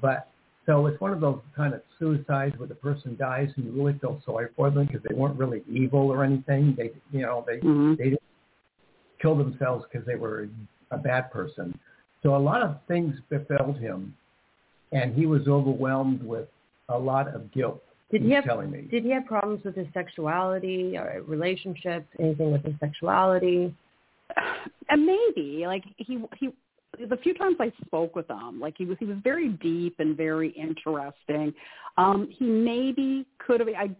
[0.00, 0.28] but
[0.66, 3.98] so it's one of those kind of suicides where the person dies and you really
[3.98, 7.58] feel sorry for them because they weren't really evil or anything they you know they
[7.58, 8.22] hmm they didn't
[9.20, 10.48] kill themselves because they were
[10.92, 11.76] a bad person
[12.22, 14.14] so a lot of things befell him
[14.92, 16.48] and he was overwhelmed with
[16.88, 19.76] a lot of guilt Did he he's have telling me Did he have problems with
[19.76, 22.06] his sexuality or relationships?
[22.18, 23.74] Anything with his sexuality?
[24.88, 26.50] And maybe like he he
[27.08, 30.16] the few times I spoke with him, like he was he was very deep and
[30.16, 31.54] very interesting.
[31.96, 33.68] Um, he maybe could have.
[33.68, 33.90] I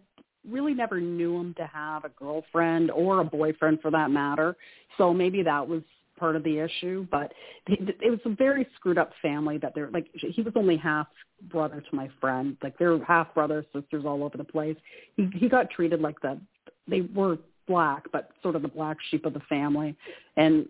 [0.49, 4.55] really never knew him to have a girlfriend or a boyfriend for that matter.
[4.97, 5.81] So maybe that was
[6.21, 7.07] part of the issue.
[7.09, 7.33] But
[7.67, 11.07] it, was a very screwed up family that they're like he was only half
[11.49, 12.55] brother to my friend.
[12.61, 14.77] Like they're half brothers, sisters all over the place.
[15.17, 16.39] He he got treated like the
[16.87, 19.95] they were black, but sort of the black sheep of the family,
[20.37, 20.67] and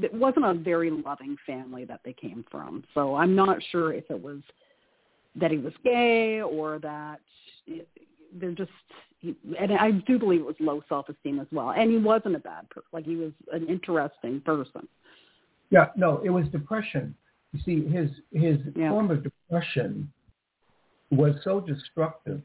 [0.00, 2.82] it wasn't a very loving family that they came from.
[2.94, 4.40] So I'm not sure if it was
[5.36, 7.20] that he was gay or that
[8.32, 8.56] they're
[9.22, 9.36] just.
[9.58, 11.70] And I do believe it was low self-esteem as well.
[11.70, 12.88] And he wasn't a bad person.
[12.92, 14.86] Like he was an interesting person.
[15.70, 17.14] yeah no it was depression
[17.52, 18.90] you see his his Yeah.
[18.90, 20.12] form of depression
[21.10, 22.42] was so destructive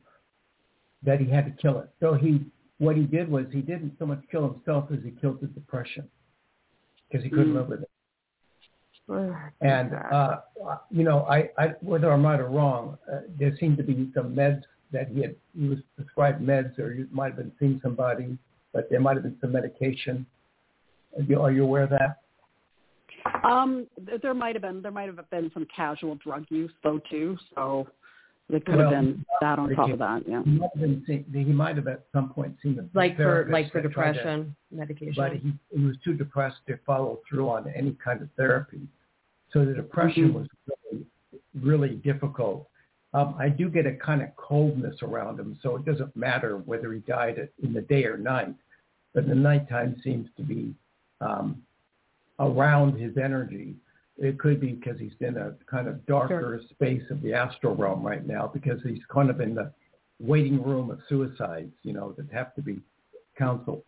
[1.03, 1.89] that he had to kill it.
[1.99, 2.45] So he,
[2.77, 6.07] what he did was he didn't so much kill himself as he killed the depression
[7.09, 7.57] because he couldn't Mm.
[7.57, 7.89] live with it.
[9.61, 10.37] And uh,
[10.89, 14.33] you know, I, I whether I'm right or wrong, uh, there seemed to be some
[14.35, 14.61] meds
[14.91, 15.35] that he had.
[15.57, 18.37] He was prescribed meds, or you might have been seeing somebody,
[18.73, 20.25] but there might have been some medication.
[21.17, 22.17] Are you, are you aware of that?
[23.43, 23.87] Um,
[24.21, 27.37] there might have been there might have been some casual drug use though too.
[27.53, 27.87] So
[28.49, 30.23] there could Well, have been that on top of that.
[30.27, 30.41] Yeah.
[30.43, 31.03] He might have been.
[31.05, 34.13] Seeing, he might have at some point seen a like for like for that tried
[34.13, 35.13] to- depression medication.
[35.15, 38.81] but he, he was too depressed to follow through on any kind of therapy.
[39.53, 40.33] So the depression Mhm.
[40.33, 40.47] was
[40.91, 41.05] really,
[41.61, 42.67] really difficult.
[43.13, 46.93] Um, I do get a kind of coldness around him, so it doesn't matter whether
[46.93, 48.55] he died in the day or night.
[49.13, 50.73] But the nighttime seems to be
[51.19, 51.61] um,
[52.39, 53.75] around his energy.
[54.17, 58.05] It could be because he's in a kind of darker space of the astral realm
[58.05, 59.71] right now because he's kind of in the
[60.19, 62.79] waiting room of suicides, you know, that have to be
[63.37, 63.83] counseled.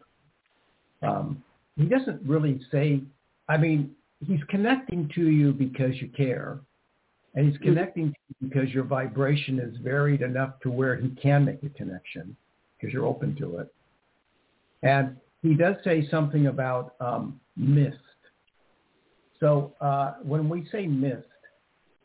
[1.02, 1.44] Um,
[1.78, 3.02] he doesn't really say,
[3.48, 3.92] I mean,
[4.26, 6.60] he's connecting to you because you care.
[7.36, 11.46] And he's connecting to you because your vibration is varied enough to where he can
[11.46, 12.36] make a connection
[12.78, 13.74] because you're open to it.
[14.84, 17.98] And he does say something about um, mist.
[19.40, 21.28] So uh, when we say mist,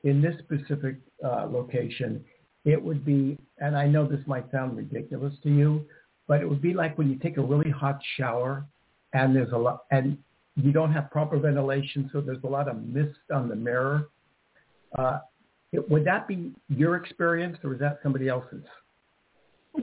[0.04, 2.24] in this specific uh, location,
[2.64, 5.84] it would be, and I know this might sound ridiculous to you,
[6.26, 8.64] but it would be like when you take a really hot shower
[9.12, 10.18] and there's a lot, and
[10.56, 14.08] you don't have proper ventilation, so there's a lot of mist on the mirror.
[14.96, 15.18] Uh,
[15.72, 18.62] it, would that be your experience, or is that somebody else's?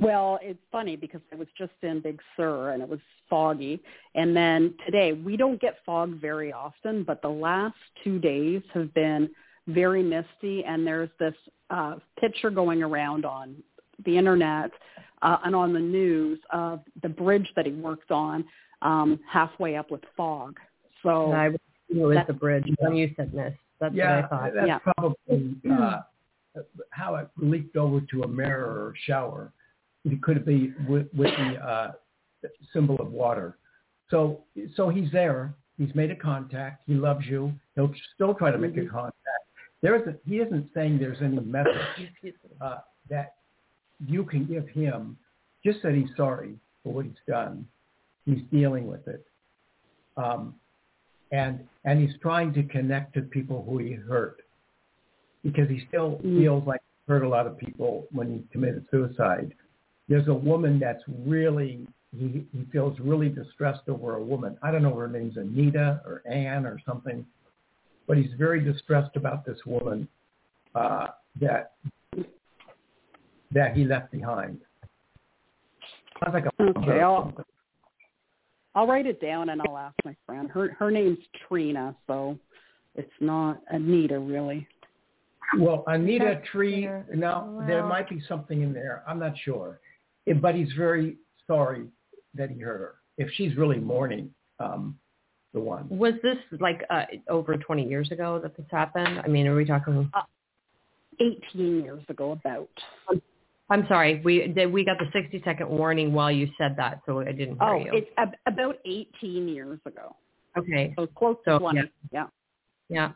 [0.01, 2.99] Well, it's funny because I was just in Big Sur and it was
[3.29, 3.81] foggy.
[4.13, 8.93] And then today, we don't get fog very often, but the last two days have
[8.93, 9.29] been
[9.67, 11.33] very misty, and there's this
[11.69, 13.55] uh, picture going around on
[14.05, 14.71] the internet
[15.21, 18.43] uh, and on the news of the bridge that he worked on
[18.81, 20.57] um, halfway up with fog.
[21.03, 22.65] So I was it was That's- the bridge.
[22.79, 24.53] When you said mist, that's yeah, what I thought.
[24.55, 24.79] that's Yeah.
[24.79, 26.01] probably uh,
[26.91, 29.51] how it leaked over to a mirror or shower.
[30.05, 31.91] It could be with, with the uh,
[32.73, 33.57] symbol of water.
[34.09, 34.41] So,
[34.75, 35.53] so he's there.
[35.77, 36.83] He's made a contact.
[36.85, 37.53] He loves you.
[37.75, 39.17] He'll still try to make a contact.
[39.81, 40.19] There isn't.
[40.25, 42.11] He isn't saying there's any message
[42.61, 42.77] uh,
[43.09, 43.35] that
[44.07, 45.17] you can give him.
[45.65, 47.67] Just that he's sorry for what he's done.
[48.25, 49.25] He's dealing with it.
[50.17, 50.55] Um,
[51.35, 54.37] and and he's trying to connect to people who he hurt
[55.43, 56.39] because he still Mm.
[56.39, 59.53] feels like he hurt a lot of people when he committed suicide.
[60.09, 61.71] There's a woman that's really
[62.19, 64.57] he he feels really distressed over a woman.
[64.63, 67.25] I don't know her name's Anita or Anne or something,
[68.07, 70.07] but he's very distressed about this woman
[70.73, 71.07] uh,
[71.41, 71.73] that
[73.51, 74.59] that he left behind.
[76.23, 77.33] Sounds like a Okay, I'll-
[78.75, 80.49] I'll write it down and I'll ask my friend.
[80.51, 82.37] Her her name's Trina, so
[82.95, 84.67] it's not Anita really.
[85.57, 87.05] Well, Anita That's Tree, fair.
[87.13, 89.03] now there might be something in there.
[89.07, 89.79] I'm not sure.
[90.41, 91.17] But he's very
[91.47, 91.85] sorry
[92.33, 92.95] that he hurt her.
[93.17, 94.97] If she's really mourning um,
[95.53, 95.87] the one.
[95.89, 99.21] Was this like uh, over 20 years ago that this happened?
[99.23, 100.09] I mean, are we talking?
[100.13, 100.21] Uh,
[101.21, 102.67] Eighteen years ago, about.
[103.69, 104.21] I'm sorry.
[104.23, 104.71] We did.
[104.71, 107.77] We got the 60 second warning while you said that, so I didn't hear Oh,
[107.77, 107.91] you.
[107.93, 110.15] it's ab- about eighteen years ago.
[110.57, 110.93] okay.
[110.97, 111.79] So close So, to twenty.
[111.79, 111.85] yeah.
[112.11, 112.27] yeah.
[112.89, 113.11] Yeah.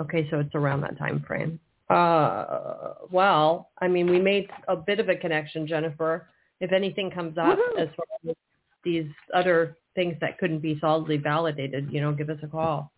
[0.00, 1.60] Okay, so it's around that time frame.
[1.90, 6.28] Uh, well, I mean, we made a bit of a connection, Jennifer.
[6.60, 7.78] If anything comes up Woohoo.
[7.82, 8.36] as far as
[8.84, 12.90] these other things that couldn't be solidly validated, you know, give us a call.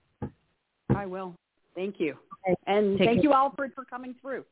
[0.94, 1.34] I will.
[1.74, 2.16] Thank you.
[2.46, 2.54] Okay.
[2.68, 3.30] And Take thank care.
[3.30, 4.44] you, Alfred, for coming through.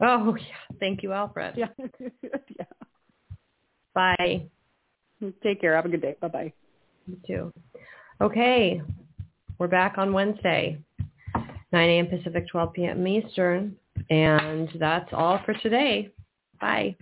[0.00, 0.76] Oh, yeah.
[0.78, 1.54] Thank you, Alfred.
[1.56, 1.68] Yeah.
[2.58, 2.64] yeah.
[3.94, 4.48] Bye.
[5.42, 5.74] Take care.
[5.74, 6.16] Have a good day.
[6.20, 6.52] Bye bye.
[7.06, 7.52] You too.
[8.20, 8.82] Okay,
[9.58, 10.78] we're back on Wednesday,
[11.34, 12.06] 9 a.m.
[12.06, 13.06] Pacific, 12 p.m.
[13.06, 13.76] Eastern,
[14.10, 16.12] and that's all for today.
[16.60, 16.96] Bye.